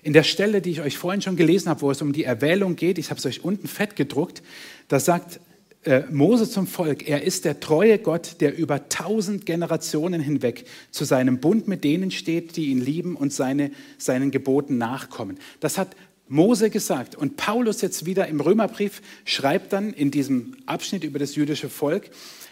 In 0.01 0.13
der 0.13 0.23
Stelle, 0.23 0.63
die 0.63 0.71
ich 0.71 0.82
euch 0.82 0.97
vorhin 0.97 1.21
schon 1.21 1.36
gelesen 1.36 1.69
habe, 1.69 1.82
wo 1.82 1.91
es 1.91 2.01
um 2.01 2.12
die 2.12 2.23
Erwählung 2.23 2.75
geht, 2.75 2.97
ich 2.97 3.12
habe 3.12 3.19
es 3.19 3.25
euch 3.27 3.43
unten 3.43 3.67
fett 3.67 3.95
gedruckt, 3.95 4.41
da 4.88 4.99
sagt 4.99 5.39
äh, 5.84 6.01
Mose 6.10 6.49
zum 6.49 6.65
Volk, 6.65 7.08
er 7.08 7.21
ist 7.21 7.45
der 7.45 7.60
treue 7.60 7.99
Gott, 7.99 8.38
der 8.41 8.58
über 8.58 8.89
tausend 8.89 9.45
Generationen 9.45 10.21
hinweg 10.21 10.65
zu 10.89 11.06
seinem 11.06 11.39
Bund 11.39 11.67
mit 11.67 11.84
denen 11.84 12.10
steht, 12.10 12.56
die 12.56 12.71
ihn 12.71 12.82
lieben 12.82 13.15
und 13.15 13.32
seine, 13.32 13.69
seinen 13.99 14.32
Geboten 14.32 14.79
nachkommen. 14.79 15.38
Das 15.60 15.77
hat 15.77 15.95
Mose 16.27 16.69
gesagt. 16.69 17.15
Und 17.15 17.38
Paulus 17.38 17.81
jetzt 17.81 18.05
wieder 18.05 18.27
im 18.27 18.39
Römerbrief 18.39 19.01
schreibt 19.25 19.73
dann 19.73 19.93
in 19.93 20.12
diesem 20.12 20.55
Abschnitt 20.65 21.03
über 21.03 21.19
das 21.19 21.36
jüdische 21.36 21.69
Volk, 21.69 22.09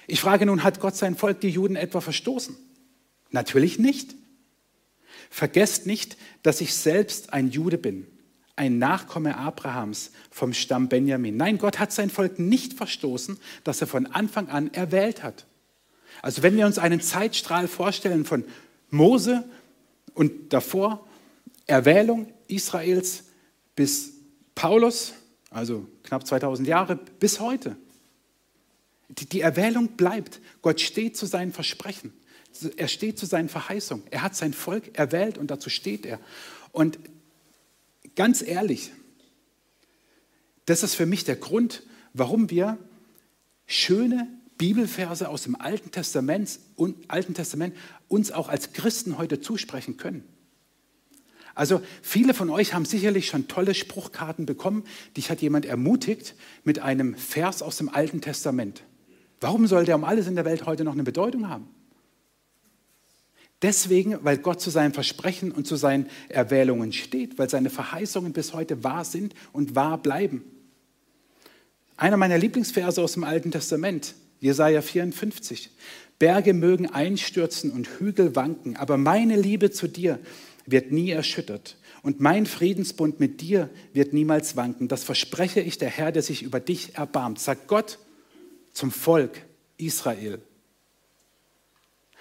ich 0.08 0.20
frage 0.20 0.46
nun, 0.46 0.64
hat 0.64 0.82
Gott 0.82 0.96
sein 0.96 1.16
Volk, 1.16 1.40
die 1.40 1.50
Juden, 1.50 1.78
etwa 1.78 2.02
verstoßen? 2.02 2.58
Natürlich 3.30 3.80
nicht. 3.80 4.14
Vergesst 5.30 5.86
nicht, 5.86 6.18
dass 6.44 6.60
ich 6.60 6.74
selbst 6.74 7.32
ein 7.32 7.50
Jude 7.50 7.78
bin, 7.78 8.06
ein 8.58 8.78
Nachkomme 8.78 9.38
Abrahams 9.38 10.12
vom 10.30 10.54
Stamm 10.54 10.90
Benjamin. 10.90 11.38
Nein, 11.38 11.58
Gott 11.58 11.80
hat 11.80 11.94
sein 11.94 12.10
Volk 12.10 12.40
nicht 12.40 12.74
verstoßen, 12.74 13.40
das 13.64 13.80
er 13.80 13.88
von 13.88 14.06
Anfang 14.08 14.50
an 14.50 14.74
erwählt 14.74 15.24
hat. 15.24 15.46
Also 16.22 16.44
wenn 16.44 16.58
wir 16.58 16.66
uns 16.66 16.78
einen 16.78 17.00
Zeitstrahl 17.00 17.70
vorstellen 17.70 18.26
von 18.26 18.44
Mose 18.90 19.46
und 20.14 20.52
davor 20.52 21.08
Erwählung 21.68 22.28
Israels 22.48 23.24
bis 23.76 24.14
Paulus, 24.56 25.14
also 25.50 25.88
knapp 26.04 26.26
2000 26.26 26.68
Jahre, 26.68 27.00
bis 27.20 27.40
heute. 27.40 27.76
Die, 29.10 29.26
die 29.26 29.42
Erwählung 29.42 29.90
bleibt. 29.90 30.40
Gott 30.62 30.80
steht 30.80 31.18
zu 31.18 31.26
seinen 31.26 31.52
Versprechen. 31.52 32.14
Er 32.76 32.88
steht 32.88 33.18
zu 33.18 33.26
seinen 33.26 33.50
Verheißungen. 33.50 34.06
Er 34.12 34.22
hat 34.24 34.36
sein 34.36 34.54
Volk 34.54 34.98
erwählt 34.98 35.38
und 35.38 35.52
dazu 35.52 35.70
steht 35.70 36.06
er. 36.06 36.20
Und 36.72 37.00
ganz 38.16 38.42
ehrlich, 38.42 38.92
das 40.66 40.84
ist 40.84 40.96
für 40.96 41.06
mich 41.06 41.24
der 41.24 41.36
Grund, 41.36 41.84
warum 42.14 42.50
wir 42.50 42.78
schöne 43.66 44.28
Bibelverse 44.58 45.28
aus 45.28 45.44
dem 45.44 45.60
Alten 45.60 45.92
Testament, 45.92 46.60
Alten 47.08 47.34
Testament 47.34 47.76
uns 48.08 48.32
auch 48.32 48.48
als 48.48 48.74
Christen 48.74 49.18
heute 49.18 49.42
zusprechen 49.42 49.98
können. 49.98 50.24
Also 51.56 51.82
viele 52.02 52.34
von 52.34 52.50
euch 52.50 52.74
haben 52.74 52.86
sicherlich 52.86 53.28
schon 53.28 53.48
tolle 53.48 53.74
Spruchkarten 53.74 54.46
bekommen. 54.46 54.84
Dich 55.18 55.30
hat 55.30 55.42
jemand 55.42 55.66
ermutigt 55.66 56.36
mit 56.64 56.80
einem 56.80 57.16
Vers 57.16 57.62
aus 57.62 57.78
dem 57.78 57.90
Alten 57.90 58.22
Testament. 58.22 58.84
Warum 59.40 59.68
soll 59.68 59.86
der 59.86 59.96
um 59.96 60.04
alles 60.04 60.28
in 60.28 60.36
der 60.36 60.46
Welt 60.46 60.66
heute 60.66 60.84
noch 60.84 60.94
eine 60.94 61.04
Bedeutung 61.04 61.50
haben? 61.50 61.68
Deswegen, 63.62 64.18
weil 64.24 64.38
Gott 64.38 64.60
zu 64.60 64.70
seinen 64.70 64.94
Versprechen 64.94 65.52
und 65.52 65.68
zu 65.68 65.76
seinen 65.76 66.08
Erwählungen 66.30 66.94
steht, 66.94 67.38
weil 67.38 67.50
seine 67.50 67.70
Verheißungen 67.70 68.34
bis 68.34 68.54
heute 68.54 68.84
wahr 68.84 69.06
sind 69.06 69.36
und 69.52 69.76
wahr 69.76 70.00
bleiben. 70.00 70.44
Einer 71.96 72.18
meiner 72.18 72.40
Lieblingsverse 72.40 73.02
aus 73.02 73.14
dem 73.14 73.24
Alten 73.24 73.52
Testament, 73.52 74.16
Jesaja 74.40 74.82
54. 74.82 75.70
Berge 76.18 76.54
mögen 76.54 76.88
einstürzen 76.88 77.72
und 77.72 77.88
Hügel 78.00 78.36
wanken, 78.36 78.76
aber 78.76 78.98
meine 78.98 79.36
Liebe 79.40 79.70
zu 79.70 79.88
dir 79.88 80.20
wird 80.66 80.92
nie 80.92 81.12
erschüttert 81.12 81.78
und 82.04 82.20
mein 82.20 82.46
Friedensbund 82.46 83.20
mit 83.20 83.42
dir 83.42 83.70
wird 83.94 84.14
niemals 84.14 84.56
wanken. 84.56 84.88
Das 84.88 85.04
verspreche 85.04 85.62
ich 85.62 85.78
der 85.78 85.90
Herr, 85.90 86.12
der 86.12 86.24
sich 86.24 86.44
über 86.44 86.60
dich 86.60 86.96
erbarmt, 86.96 87.40
sagt 87.40 87.68
Gott 87.68 88.00
zum 88.74 88.92
Volk 88.92 89.46
Israel. 89.78 90.42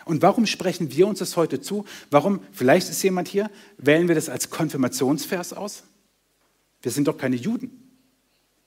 Und 0.04 0.22
warum 0.22 0.46
sprechen 0.46 0.90
wir 0.92 1.06
uns 1.06 1.18
das 1.18 1.36
heute 1.36 1.60
zu? 1.60 1.84
Warum, 2.10 2.40
vielleicht 2.52 2.88
ist 2.88 3.02
jemand 3.02 3.28
hier, 3.28 3.50
wählen 3.76 4.08
wir 4.08 4.14
das 4.14 4.28
als 4.28 4.50
Konfirmationsvers 4.50 5.52
aus? 5.52 5.84
Wir 6.82 6.90
sind 6.90 7.06
doch 7.06 7.18
keine 7.18 7.36
Juden. 7.36 7.90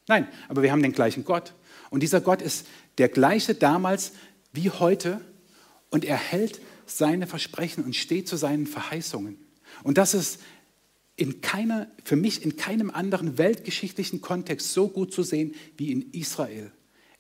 Nein, 0.08 0.28
aber 0.48 0.62
wir 0.62 0.72
haben 0.72 0.84
den 0.84 0.92
gleichen 0.92 1.24
Gott. 1.24 1.54
Und 1.90 2.02
dieser 2.02 2.22
Gott 2.22 2.42
ist 2.42 2.68
der 2.98 3.10
gleiche 3.10 3.56
damals 3.56 4.14
wie 4.52 4.70
heute 4.70 5.22
und 5.90 6.06
er 6.06 6.18
hält 6.18 6.62
seine 6.86 7.28
Versprechen 7.28 7.84
und 7.84 7.96
steht 7.96 8.28
zu 8.28 8.36
seinen 8.36 8.68
Verheißungen. 8.68 9.43
Und 9.82 9.98
das 9.98 10.14
ist 10.14 10.40
in 11.16 11.42
keiner, 11.42 11.88
für 12.04 12.16
mich 12.16 12.44
in 12.44 12.58
keinem 12.58 12.90
anderen 12.90 13.38
weltgeschichtlichen 13.38 14.22
Kontext 14.22 14.74
so 14.74 14.88
gut 14.88 15.14
zu 15.14 15.24
sehen 15.24 15.56
wie 15.78 15.92
in 15.92 16.12
Israel. 16.12 16.72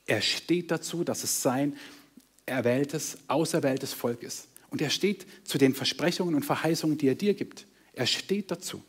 Er 0.05 0.21
steht 0.21 0.71
dazu, 0.71 1.03
dass 1.03 1.23
es 1.23 1.41
sein 1.41 1.75
erwähltes, 2.45 3.17
auserwähltes 3.27 3.93
Volk 3.93 4.23
ist. 4.23 4.47
Und 4.69 4.81
er 4.81 4.89
steht 4.89 5.25
zu 5.43 5.57
den 5.57 5.73
Versprechungen 5.75 6.35
und 6.35 6.43
Verheißungen, 6.43 6.97
die 6.97 7.07
er 7.07 7.15
dir 7.15 7.35
gibt. 7.35 7.67
Er 7.93 8.07
steht 8.07 8.49
dazu. 8.51 8.83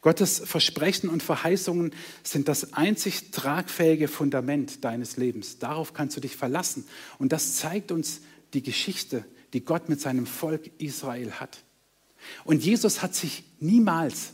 Gottes 0.00 0.38
Versprechen 0.38 1.10
und 1.10 1.22
Verheißungen 1.22 1.92
sind 2.22 2.46
das 2.46 2.74
einzig 2.74 3.32
tragfähige 3.32 4.06
Fundament 4.06 4.84
deines 4.84 5.16
Lebens. 5.16 5.58
Darauf 5.58 5.94
kannst 5.94 6.16
du 6.16 6.20
dich 6.20 6.36
verlassen. 6.36 6.86
Und 7.18 7.32
das 7.32 7.56
zeigt 7.56 7.90
uns 7.90 8.20
die 8.54 8.62
Geschichte, 8.62 9.24
die 9.52 9.64
Gott 9.64 9.88
mit 9.88 10.00
seinem 10.00 10.26
Volk 10.26 10.70
Israel 10.78 11.32
hat. 11.32 11.64
Und 12.44 12.64
Jesus 12.64 13.02
hat 13.02 13.14
sich 13.14 13.44
niemals 13.60 14.32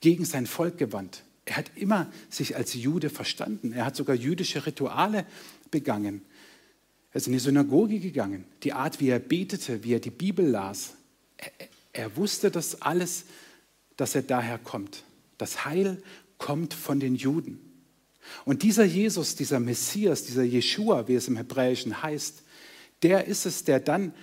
gegen 0.00 0.24
sein 0.24 0.46
Volk 0.46 0.78
gewandt. 0.78 1.22
Er 1.44 1.56
hat 1.56 1.70
immer 1.76 2.10
sich 2.30 2.56
als 2.56 2.74
Jude 2.74 3.10
verstanden. 3.10 3.72
Er 3.72 3.84
hat 3.84 3.96
sogar 3.96 4.16
jüdische 4.16 4.64
Rituale 4.66 5.26
begangen. 5.70 6.22
Er 7.12 7.16
ist 7.16 7.26
in 7.26 7.32
die 7.32 7.38
Synagoge 7.38 8.00
gegangen. 8.00 8.44
Die 8.62 8.72
Art, 8.72 9.00
wie 9.00 9.08
er 9.08 9.18
betete, 9.18 9.84
wie 9.84 9.94
er 9.94 10.00
die 10.00 10.10
Bibel 10.10 10.46
las. 10.46 10.94
Er, 11.36 11.50
er 11.92 12.16
wusste 12.16 12.50
das 12.50 12.82
alles, 12.82 13.24
dass 13.96 14.14
er 14.14 14.22
daher 14.22 14.58
kommt. 14.58 15.04
Das 15.38 15.64
Heil 15.64 16.02
kommt 16.38 16.74
von 16.74 17.00
den 17.00 17.14
Juden. 17.14 17.60
Und 18.44 18.62
dieser 18.62 18.84
Jesus, 18.84 19.36
dieser 19.36 19.60
Messias, 19.60 20.24
dieser 20.24 20.42
Jeshua, 20.42 21.08
wie 21.08 21.14
es 21.14 21.28
im 21.28 21.36
Hebräischen 21.36 22.02
heißt, 22.02 22.42
der 23.02 23.26
ist 23.26 23.46
es, 23.46 23.64
der 23.64 23.80
dann, 23.80 24.14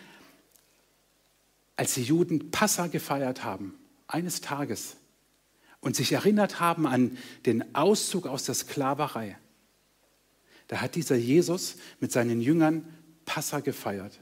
als 1.82 1.96
die 1.96 2.04
Juden 2.04 2.52
Passa 2.52 2.86
gefeiert 2.86 3.44
haben, 3.44 3.74
eines 4.06 4.40
Tages, 4.40 4.98
und 5.80 5.96
sich 5.96 6.12
erinnert 6.12 6.60
haben 6.60 6.86
an 6.86 7.18
den 7.48 7.74
Auszug 7.74 8.28
aus 8.28 8.44
der 8.44 8.54
Sklaverei, 8.54 9.36
da 10.68 10.80
hat 10.80 10.94
dieser 10.94 11.16
Jesus 11.16 11.78
mit 12.00 12.12
seinen 12.12 12.40
Jüngern 12.40 12.86
Passa 13.26 13.62
gefeiert. 13.62 14.20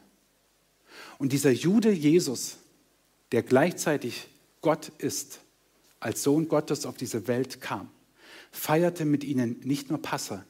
Und 1.18 1.34
dieser 1.34 1.52
Jude 1.52 1.92
Jesus, 1.92 2.60
der 3.34 3.44
gleichzeitig 3.44 4.30
Gott 4.62 4.94
ist, 4.98 5.42
als 6.00 6.24
Sohn 6.24 6.48
Gottes 6.48 6.86
auf 6.86 6.96
diese 6.96 7.28
Welt 7.28 7.60
kam, 7.60 7.90
feierte 8.54 9.04
mit 9.04 9.26
ihnen 9.26 9.60
nicht 9.66 9.90
nur 9.90 10.02
Passa. 10.02 10.46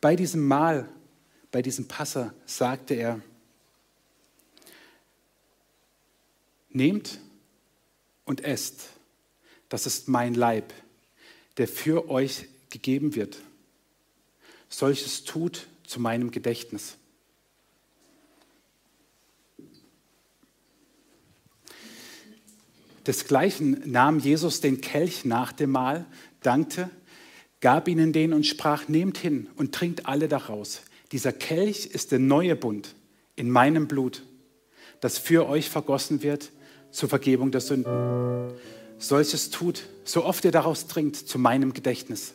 Bei 0.00 0.16
diesem 0.16 0.48
Mahl, 0.48 0.88
bei 1.50 1.60
diesem 1.60 1.86
Passa 1.86 2.32
sagte 2.46 2.94
er, 2.94 3.20
nehmt 6.76 7.18
und 8.24 8.44
esst, 8.44 8.90
das 9.68 9.86
ist 9.86 10.08
mein 10.08 10.34
Leib, 10.34 10.72
der 11.56 11.66
für 11.66 12.08
euch 12.08 12.46
gegeben 12.70 13.14
wird 13.14 13.38
solches 14.68 15.24
tut 15.24 15.66
zu 15.86 16.00
meinem 16.00 16.30
Gedächtnis. 16.30 16.96
Desgleichen 23.06 23.82
nahm 23.84 24.18
Jesus 24.18 24.60
den 24.60 24.80
Kelch 24.80 25.24
nach 25.24 25.52
dem 25.52 25.70
Mahl, 25.70 26.06
dankte, 26.42 26.90
gab 27.60 27.86
ihnen 27.86 28.12
den 28.12 28.32
und 28.32 28.44
sprach, 28.44 28.88
nehmt 28.88 29.16
hin 29.16 29.48
und 29.56 29.72
trinkt 29.72 30.06
alle 30.06 30.26
daraus. 30.26 30.82
Dieser 31.12 31.32
Kelch 31.32 31.86
ist 31.86 32.10
der 32.10 32.18
neue 32.18 32.56
Bund 32.56 32.96
in 33.36 33.48
meinem 33.48 33.86
Blut, 33.86 34.24
das 35.00 35.18
für 35.18 35.48
euch 35.48 35.70
vergossen 35.70 36.22
wird 36.22 36.50
zur 36.90 37.08
Vergebung 37.08 37.50
der 37.50 37.60
Sünden. 37.60 37.92
Solches 38.98 39.50
tut, 39.50 39.82
so 40.04 40.24
oft 40.24 40.44
ihr 40.44 40.52
daraus 40.52 40.86
trinkt, 40.86 41.16
zu 41.16 41.38
meinem 41.38 41.72
Gedächtnis. 41.72 42.34